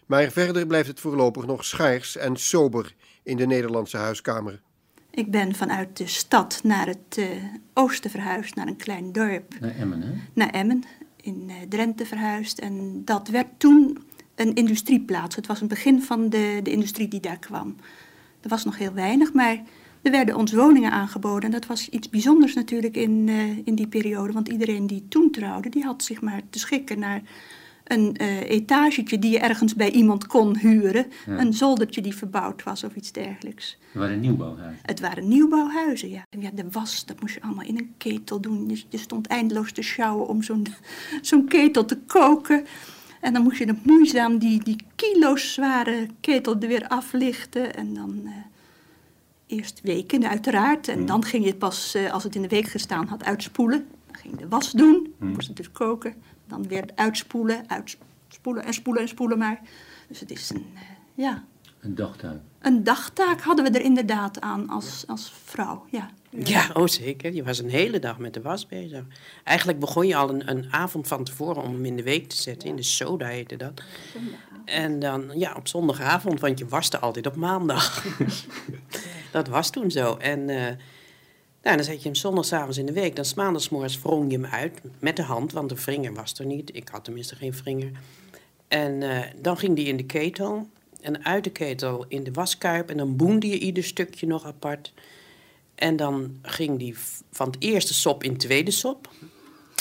[0.07, 2.95] Maar verder blijft het voorlopig nog schaars en sober
[3.25, 4.61] in de Nederlandse huiskamer.
[5.11, 7.27] Ik ben vanuit de stad naar het uh,
[7.75, 9.61] oosten verhuisd, naar een klein dorp.
[9.61, 10.13] Naar Emmen, hè?
[10.33, 10.83] Naar Emmen,
[11.21, 12.59] in uh, Drenthe verhuisd.
[12.59, 13.99] En dat werd toen
[14.35, 15.37] een industrieplaats.
[15.37, 17.77] Het was een begin van de, de industrie die daar kwam.
[18.41, 19.63] Er was nog heel weinig, maar
[20.03, 21.43] er werden ons woningen aangeboden.
[21.43, 24.33] En dat was iets bijzonders natuurlijk in, uh, in die periode.
[24.33, 27.23] Want iedereen die toen trouwde, die had zich maar te schikken naar
[27.85, 31.07] een uh, etagetje die je ergens bij iemand kon huren.
[31.27, 31.39] Ja.
[31.39, 33.79] Een zoldertje die verbouwd was of iets dergelijks.
[33.93, 34.81] Het waren nieuwbouwhuizen.
[34.83, 36.23] Het waren nieuwbouwhuizen, ja.
[36.31, 38.69] En ja de was, dat moest je allemaal in een ketel doen.
[38.69, 40.67] Je, je stond eindeloos te sjouwen om zo'n
[41.23, 42.65] zo'n ketel te koken.
[43.21, 47.75] En dan moest je dan moeizaam die, die kilo's zware ketel er weer aflichten.
[47.75, 48.31] En dan uh,
[49.47, 50.89] eerst weken, uiteraard.
[50.89, 53.87] En dan ging je het pas, uh, als het in de week gestaan had, uitspoelen.
[54.07, 56.15] Dan ging je de was doen, dan moest het dus koken.
[56.47, 59.61] Dan weer uitspoelen, uitspoelen en spoelen en spoelen maar.
[60.09, 60.81] Dus het is een, uh,
[61.15, 61.45] ja...
[61.81, 62.37] Een dagtaak.
[62.61, 66.11] Een dagtaak hadden we er inderdaad aan als, als vrouw, ja.
[66.39, 67.33] Ja, oh zeker.
[67.33, 69.05] Je was een hele dag met de was bezig.
[69.45, 72.37] Eigenlijk begon je al een, een avond van tevoren om hem in de week te
[72.37, 72.69] zetten.
[72.69, 73.83] In de soda heette dat.
[74.65, 78.05] En dan, ja, op zondagavond, want je waste altijd op maandag.
[79.33, 80.17] dat was toen zo.
[80.17, 80.67] En uh,
[81.65, 83.17] nou, dan zet je hem zondagavond in de week.
[83.17, 86.77] Dan maandagsmorgens wrong je hem uit met de hand, want de vringer was er niet.
[86.77, 87.91] Ik had tenminste geen vringer.
[88.69, 90.69] En eh, dan ging die in de ketel.
[91.01, 92.91] En uit de ketel in de waskuip.
[92.91, 94.93] En dan boende je ieder stukje nog apart.
[95.75, 96.95] En dan ging die
[97.31, 99.11] van het eerste sop in het tweede sop.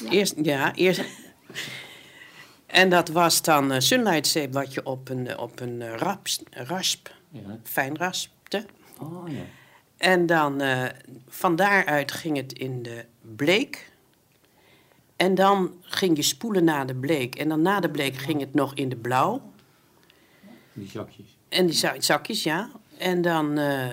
[0.09, 1.01] Eerst, ja, eerst.
[2.65, 7.15] En dat was dan eh sunlightzeep wat je op een, eh, op een raps, rasp,
[7.29, 7.59] Ja.
[7.63, 8.65] fijn raspte.
[8.99, 9.43] Oh ja.
[10.03, 10.85] En dan eh,
[11.27, 13.91] van daaruit ging het in de bleek.
[15.15, 17.35] En dan ging je spoelen na de bleek.
[17.35, 19.41] En dan na de bleek ging het nog in de blauw.
[20.73, 21.37] Die zakjes.
[21.49, 22.69] En die za- zakjes, ja.
[22.97, 23.87] En dan, eh,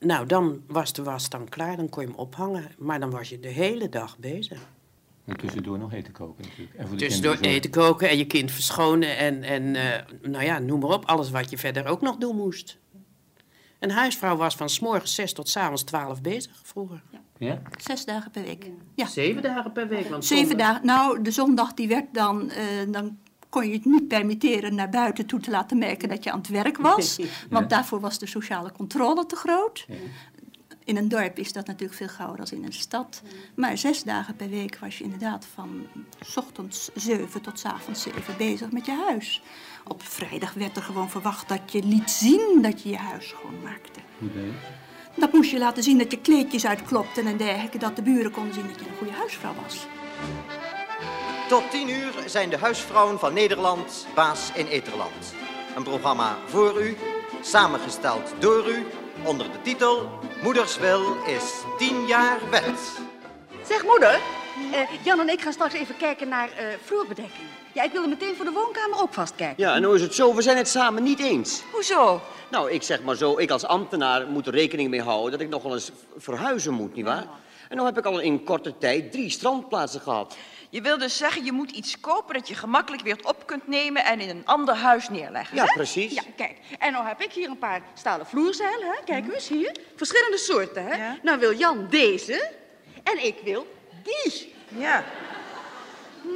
[0.00, 1.76] nou, dan was de was dan klaar.
[1.76, 2.70] Dan kon je hem ophangen.
[2.78, 4.60] Maar dan was je de hele dag bezig.
[5.24, 6.74] En tussendoor nog eten koken natuurlijk.
[6.78, 9.16] En voor de Tussendoor eten koken en je kind verschonen.
[9.16, 11.04] En, en eh, nou ja, noem maar op.
[11.04, 12.78] Alles wat je verder ook nog doen moest.
[13.82, 17.02] Een huisvrouw was van 's morgens 6 tot 's avonds 12 bezig vroeger.
[17.38, 17.62] Ja?
[17.80, 18.66] Zes dagen per week.
[18.94, 19.06] Ja.
[19.06, 20.08] Zeven dagen per week.
[20.08, 20.86] Want Zeven zondag- dagen.
[20.86, 23.18] Nou, de zondag die werd dan, eh, dan
[23.48, 26.48] kon je het niet permitteren naar buiten toe te laten merken dat je aan het
[26.48, 27.18] werk was.
[27.50, 29.86] Want daarvoor was de sociale controle te groot.
[30.84, 33.22] In een dorp is dat natuurlijk veel gauwer dan in een stad.
[33.54, 35.86] Maar zes dagen per week was je inderdaad van
[36.20, 39.42] 's ochtends zeven tot 's avonds zeven bezig met je huis.
[39.86, 44.00] Op vrijdag werd er gewoon verwacht dat je liet zien dat je je huis schoonmaakte.
[44.18, 44.80] Hoe deed je?
[45.20, 48.54] Dat moest je laten zien dat je kleedjes uitklopte en dergelijke, dat de buren konden
[48.54, 49.86] zien dat je een goede huisvrouw was.
[51.48, 55.34] Tot 10 uur zijn de huisvrouwen van Nederland baas in Eterland.
[55.76, 56.96] Een programma voor u,
[57.40, 58.86] samengesteld door u,
[59.24, 60.10] onder de titel
[60.42, 63.00] Moederswil is 10 jaar wet.
[63.66, 64.20] Zeg moeder,
[64.72, 67.48] eh, Jan en ik gaan straks even kijken naar eh, vloerbedekking.
[67.72, 69.64] Ja, ik wilde meteen voor de woonkamer ook vastkijken.
[69.64, 71.62] Ja, en nou is het zo, we zijn het samen niet eens.
[71.72, 72.20] Hoezo?
[72.50, 75.48] Nou, ik zeg maar zo, ik als ambtenaar moet er rekening mee houden dat ik
[75.48, 77.26] nog wel eens verhuizen moet, nietwaar?
[77.68, 80.36] En nu heb ik al in korte tijd drie strandplaatsen gehad.
[80.70, 84.04] Je wil dus zeggen, je moet iets kopen dat je gemakkelijk weer op kunt nemen
[84.04, 85.56] en in een ander huis neerleggen.
[85.56, 85.72] Ja, hè?
[85.72, 86.14] precies.
[86.14, 86.56] Ja, kijk.
[86.78, 89.04] En nou heb ik hier een paar stalen vloerzeilen, hè?
[89.04, 89.76] Kijk eens hier.
[89.96, 91.14] Verschillende soorten, hè?
[91.22, 92.50] Nou wil Jan deze
[93.02, 93.66] en ik wil
[94.02, 94.54] die.
[94.68, 95.04] Ja.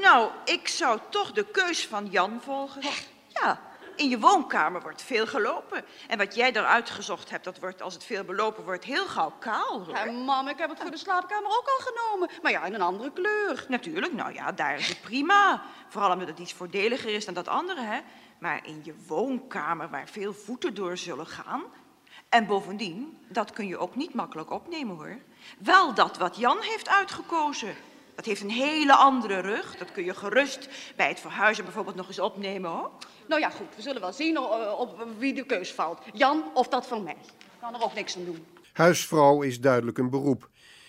[0.00, 2.82] Nou, ik zou toch de keus van Jan volgen.
[3.28, 3.60] Ja,
[3.96, 5.84] in je woonkamer wordt veel gelopen.
[6.08, 9.32] En wat jij eruit gezocht hebt, dat wordt, als het veel belopen wordt, heel gauw
[9.38, 9.84] kaal.
[9.84, 10.12] hoor.
[10.12, 12.30] Mam, ik heb het voor de slaapkamer ook al genomen.
[12.42, 13.64] Maar ja, in een andere kleur.
[13.68, 15.62] Natuurlijk, nou ja, daar is het prima.
[15.88, 18.00] Vooral omdat het iets voordeliger is dan dat andere, hè.
[18.38, 21.64] Maar in je woonkamer, waar veel voeten door zullen gaan...
[22.28, 25.18] En bovendien, dat kun je ook niet makkelijk opnemen, hoor.
[25.58, 27.74] Wel dat wat Jan heeft uitgekozen.
[28.14, 29.76] Dat heeft een hele andere rug.
[29.76, 32.90] Dat kun je gerust bij het verhuizen bijvoorbeeld nog eens opnemen, hoor.
[33.28, 33.76] Nou ja, goed.
[33.76, 35.98] We zullen wel zien eh, op wie de keus valt.
[36.12, 37.16] Jan of dat van mij.
[37.28, 38.44] Ik kan er ook niks aan doen.
[38.72, 40.48] Huisvrouw is duidelijk een beroep.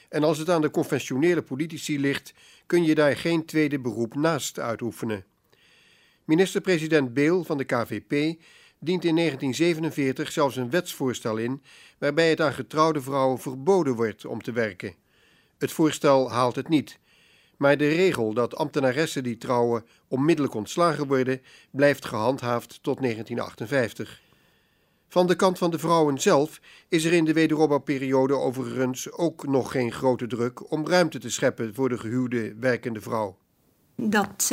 [0.10, 2.34] En als het aan de conventionele politici ligt,
[2.66, 5.26] kun je daar geen tweede beroep naast uitoefenen.
[6.24, 8.12] Minister-president Beel van de KVP
[8.80, 11.62] dient in 1947 zelfs een wetsvoorstel in
[11.98, 14.94] waarbij het aan getrouwde vrouwen verboden wordt om te werken.
[15.58, 17.00] Het voorstel haalt het niet.
[17.58, 21.42] Maar de regel dat ambtenaressen die trouwen onmiddellijk ontslagen worden,
[21.72, 24.22] blijft gehandhaafd tot 1958.
[25.10, 29.72] Van de kant van de vrouwen zelf is er in de wederopbouwperiode overigens ook nog
[29.72, 33.38] geen grote druk om ruimte te scheppen voor de gehuwde werkende vrouw.
[33.96, 34.52] Dat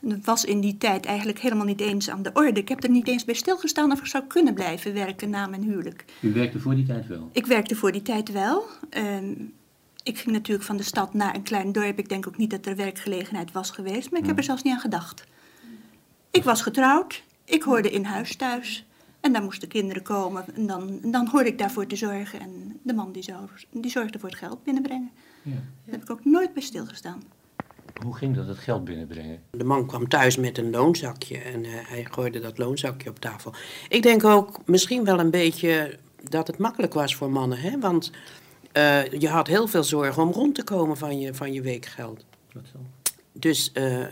[0.00, 2.60] eh, was in die tijd eigenlijk helemaal niet eens aan de orde.
[2.60, 5.62] Ik heb er niet eens bij stilgestaan of ik zou kunnen blijven werken na mijn
[5.62, 6.04] huwelijk.
[6.20, 7.28] U werkte voor die tijd wel?
[7.32, 8.64] Ik werkte voor die tijd wel.
[8.90, 9.32] Ehm,
[10.02, 11.98] ik ging natuurlijk van de stad naar een klein dorp.
[11.98, 14.74] Ik denk ook niet dat er werkgelegenheid was geweest, maar ik heb er zelfs niet
[14.74, 15.24] aan gedacht.
[16.30, 18.86] Ik was getrouwd, ik hoorde in huis thuis.
[19.20, 22.40] En dan moesten kinderen komen en dan, dan hoorde ik daarvoor te zorgen.
[22.40, 23.12] En de man
[23.70, 25.10] die zorgde voor het geld binnenbrengen.
[25.42, 25.52] Ja.
[25.52, 27.22] Daar heb ik ook nooit bij stilgestaan.
[28.04, 29.42] Hoe ging dat, het geld binnenbrengen?
[29.50, 33.52] De man kwam thuis met een loonzakje en eh, hij gooide dat loonzakje op tafel.
[33.88, 37.78] Ik denk ook misschien wel een beetje dat het makkelijk was voor mannen, hè?
[37.78, 38.10] want
[38.72, 42.24] eh, je had heel veel zorgen om rond te komen van je, van je weekgeld.
[42.52, 42.78] Wat zo?
[43.32, 44.06] Dus eh,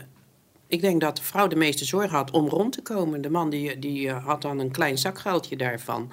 [0.67, 3.21] ik denk dat de vrouw de meeste zorg had om rond te komen.
[3.21, 6.11] De man die, die had dan een klein zakgeldje daarvan.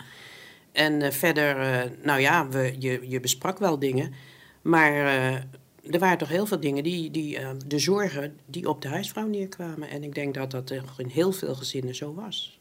[0.73, 1.57] En verder,
[2.03, 4.15] nou ja, we, je, je besprak wel dingen.
[4.63, 5.47] Maar
[5.91, 9.27] er waren toch heel veel dingen, die, die, eh, de zorgen die op de huisvrouw
[9.27, 9.89] neerkwamen.
[9.89, 12.59] En ik denk dat dat eh, in heel veel gezinnen zo was.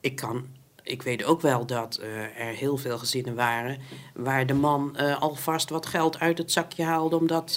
[0.00, 0.46] Ik, kan,
[0.82, 3.78] ik weet ook wel dat eh, er heel veel gezinnen waren
[4.14, 7.54] waar de man eh, alvast wat geld uit het zakje haalde, omdat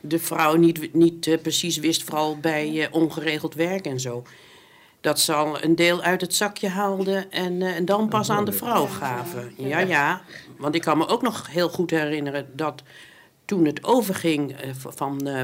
[0.00, 4.22] de vrouw niet, niet precies wist, vooral bij ongeregeld werk en zo.
[5.00, 8.52] Dat ze al een deel uit het zakje haalden en, en dan pas aan de
[8.52, 9.52] vrouw gaven.
[9.56, 10.22] Ja, ja.
[10.56, 12.82] Want ik kan me ook nog heel goed herinneren dat
[13.48, 15.42] toen het overging eh, van, eh,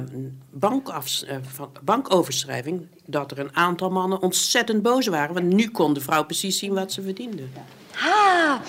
[0.51, 5.35] bankafs, eh, van bankoverschrijving, dat er een aantal mannen ontzettend boos waren.
[5.35, 7.43] Want nu kon de vrouw precies zien wat ze verdiende.
[7.91, 8.61] Ha!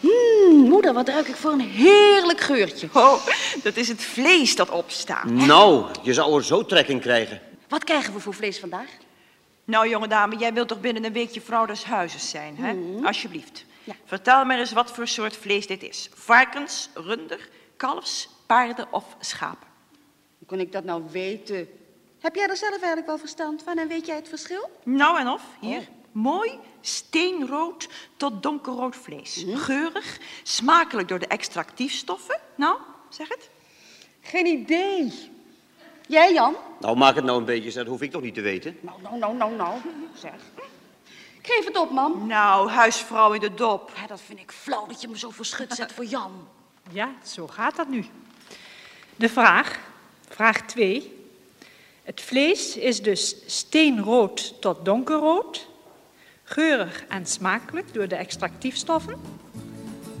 [0.00, 2.88] Hmm, moeder, wat ruik ik voor een heerlijk geurtje.
[2.92, 3.26] Oh,
[3.62, 5.24] dat is het vlees dat opstaat.
[5.24, 7.40] Nou, je zou er zo trek in krijgen.
[7.68, 8.88] Wat krijgen we voor vlees vandaag?
[9.64, 12.76] Nou, jonge dame, jij wilt toch binnen een weekje vrouw des huizes zijn, hè?
[13.06, 13.64] Alsjeblieft.
[14.04, 16.08] Vertel me eens wat voor soort vlees dit is.
[16.14, 19.68] Varkens, runder, kalfs, paarden of schapen?
[20.38, 21.68] Hoe kon ik dat nou weten?
[22.20, 24.70] Heb jij er zelf eigenlijk wel verstand van en weet jij het verschil?
[24.84, 25.88] Nou en of, hier.
[26.12, 29.44] Mooi, steenrood tot donkerrood vlees.
[29.54, 32.40] Geurig, smakelijk door de extractiefstoffen.
[32.54, 32.78] Nou,
[33.08, 33.50] zeg het.
[34.20, 35.12] Geen idee.
[36.06, 36.56] Jij, Jan?
[36.80, 38.76] Nou, maak het nou een beetje, dat hoef ik toch niet te weten.
[38.80, 39.80] Nou, nou, nou, nou, nou.
[40.14, 40.34] Zeg.
[41.38, 42.26] Ik geef het op, mam.
[42.26, 43.92] Nou, huisvrouw in de dop.
[43.96, 46.48] Ja, dat vind ik flauw dat je me zo voor schut zet voor Jan.
[46.92, 48.06] Ja, zo gaat dat nu.
[49.20, 49.78] De vraag,
[50.28, 51.12] vraag 2.
[52.02, 55.68] Het vlees is dus steenrood tot donkerrood,
[56.42, 59.20] geurig en smakelijk door de extractiefstoffen.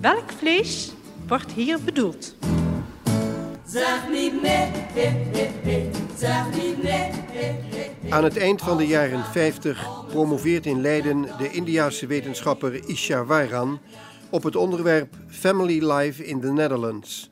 [0.00, 0.92] Welk vlees
[1.28, 2.34] wordt hier bedoeld?
[3.66, 5.90] Zeg niet nee, he, he, he.
[6.16, 8.14] zeg niet nee, he, he, he.
[8.14, 13.80] Aan het eind van de jaren 50 promoveert in Leiden de Indiase wetenschapper Isha Varan
[14.30, 17.29] op het onderwerp Family Life in the Netherlands.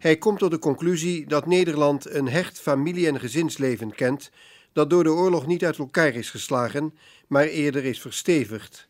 [0.00, 4.30] Hij komt tot de conclusie dat Nederland een hecht familie- en gezinsleven kent
[4.72, 6.94] dat door de oorlog niet uit elkaar is geslagen,
[7.26, 8.88] maar eerder is verstevigd.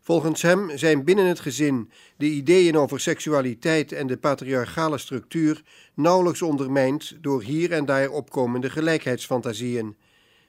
[0.00, 5.62] Volgens hem zijn binnen het gezin de ideeën over seksualiteit en de patriarchale structuur
[5.94, 9.96] nauwelijks ondermijnd door hier en daar opkomende gelijkheidsfantasieën.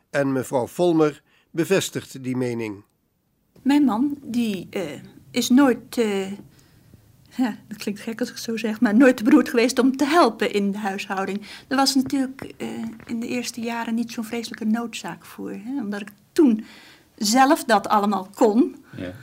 [0.10, 1.22] En mevrouw Volmer
[1.52, 2.84] bevestigt die mening.
[3.62, 4.84] Mijn man, die eh,
[5.32, 6.32] is nooit, eh,
[7.40, 10.06] ja, dat klinkt gek als ik zo zeg, maar nooit te beroerd geweest om te
[10.06, 11.42] helpen in de huishouding.
[11.68, 12.68] Er was natuurlijk eh,
[13.06, 16.66] in de eerste jaren niet zo'n vreselijke noodzaak voor, hè, omdat ik toen
[17.16, 18.84] zelf dat allemaal kon.
[18.98, 19.14] Ja.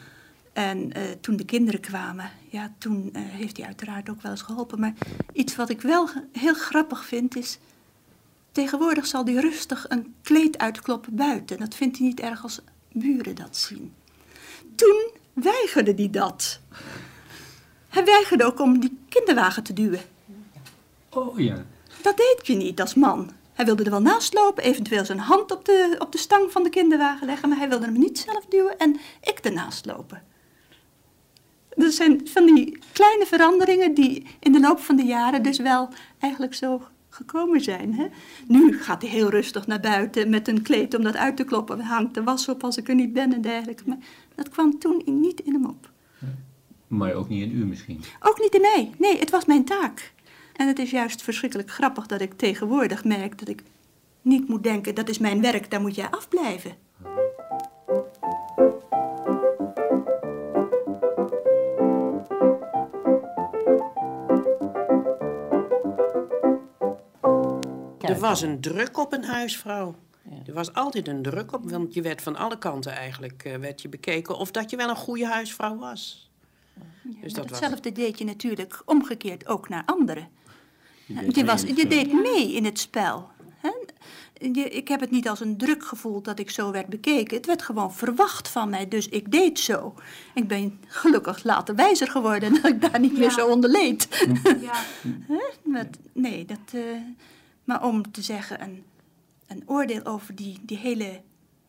[0.52, 4.42] En eh, toen de kinderen kwamen, ja, toen eh, heeft hij uiteraard ook wel eens
[4.42, 4.80] geholpen.
[4.80, 4.94] Maar
[5.32, 7.58] iets wat ik wel heel grappig vind is,
[8.52, 11.58] tegenwoordig zal hij rustig een kleed uitkloppen buiten.
[11.58, 12.60] Dat vindt hij niet erg als
[12.92, 13.92] buren dat zien.
[14.74, 16.60] Toen weigerde hij dat.
[17.96, 20.00] Hij weigerde ook om die kinderwagen te duwen.
[21.10, 21.64] Oh ja.
[22.02, 23.30] Dat deed je niet als man.
[23.52, 26.62] Hij wilde er wel naast lopen, eventueel zijn hand op de, op de stang van
[26.62, 30.22] de kinderwagen leggen, maar hij wilde hem niet zelf duwen en ik ernaast lopen.
[31.74, 35.88] Dat zijn van die kleine veranderingen die in de loop van de jaren dus wel
[36.18, 37.94] eigenlijk zo gekomen zijn.
[37.94, 38.06] Hè?
[38.46, 41.80] Nu gaat hij heel rustig naar buiten met een kleed om dat uit te kloppen.
[41.80, 43.82] Hangt de was op als ik er niet ben en dergelijke.
[43.86, 43.98] Maar
[44.34, 45.94] dat kwam toen niet in hem op.
[46.86, 48.02] Maar ook niet in u misschien.
[48.20, 48.90] Ook niet in mij.
[48.98, 50.12] Nee, het was mijn taak.
[50.52, 53.62] En het is juist verschrikkelijk grappig dat ik tegenwoordig merk dat ik
[54.22, 56.74] niet moet denken, dat is mijn werk, daar moet jij afblijven.
[68.00, 69.94] Er was een druk op een huisvrouw.
[70.46, 73.82] Er was altijd een druk op, want je werd van alle kanten eigenlijk eh, werd
[73.82, 76.30] je bekeken of dat je wel een goede huisvrouw was.
[77.22, 80.28] Dus dat was Hetzelfde deed je natuurlijk omgekeerd ook naar anderen.
[81.06, 81.98] Je Ja, deed Je, mee was, in het je spel.
[82.04, 83.28] deed mee in het spel.
[83.56, 83.70] Hè?
[84.52, 87.36] Je- Ik heb het niet als een druk gevoeld dat ik zo werd bekeken.
[87.36, 89.94] Het werd gewoon verwacht van mij, dus ik deed zo.
[90.34, 94.08] Ik ben gelukkig later wijzer geworden dat ik daar niet meer zo onder leed.
[94.60, 94.82] Ja.
[95.32, 95.42] Hè?
[95.62, 96.80] Met- nee, dat, eh,
[97.64, 98.82] maar om te zeggen, een,
[99.46, 101.20] een oordeel over die, die hele,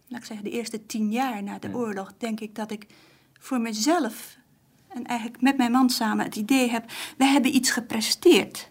[0.08, 2.86] laat ik zeggen, de eerste tien jaar na de oorlog, denk ik dat ik
[3.40, 4.37] voor mezelf
[4.98, 6.86] en eigenlijk met mijn man samen het idee heb,
[7.18, 8.70] we hebben iets gepresteerd.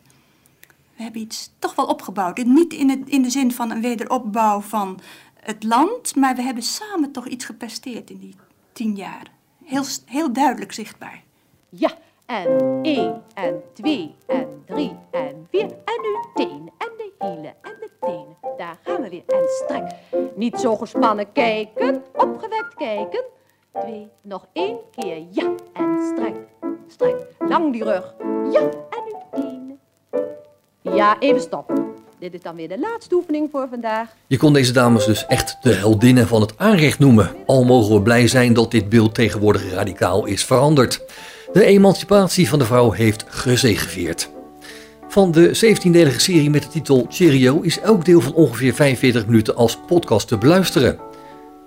[0.97, 2.45] We hebben iets toch wel opgebouwd.
[2.45, 5.01] Niet in, het, in de zin van een wederopbouw van
[5.41, 8.35] het land, maar we hebben samen toch iets gepresteerd in die
[8.73, 9.31] tien jaar.
[9.65, 11.23] Heel, heel duidelijk zichtbaar.
[11.69, 11.91] Ja,
[12.27, 15.63] en één en twee en drie en vier.
[15.63, 18.37] En nu teen en de hielen en de tenen.
[18.57, 19.23] Daar gaan we weer.
[19.27, 19.95] En strek.
[20.37, 23.25] Niet zo gespannen kijken, opgewekt kijken.
[23.81, 25.23] Twee, nog één keer.
[25.31, 26.37] Ja, en strek.
[26.89, 27.17] Strek.
[27.49, 28.15] Lang die rug.
[28.53, 29.79] Ja, en nu tenen.
[30.83, 31.85] Ja, even stoppen.
[32.19, 34.15] Dit is dan weer de laatste oefening voor vandaag.
[34.27, 37.31] Je kon deze dames dus echt de heldinnen van het aanrecht noemen.
[37.47, 41.05] Al mogen we blij zijn dat dit beeld tegenwoordig radicaal is veranderd.
[41.53, 44.31] De emancipatie van de vrouw heeft gezegevierd.
[45.09, 49.57] Van de 17-delige serie met de titel Cheerio is elk deel van ongeveer 45 minuten
[49.57, 50.99] als podcast te beluisteren.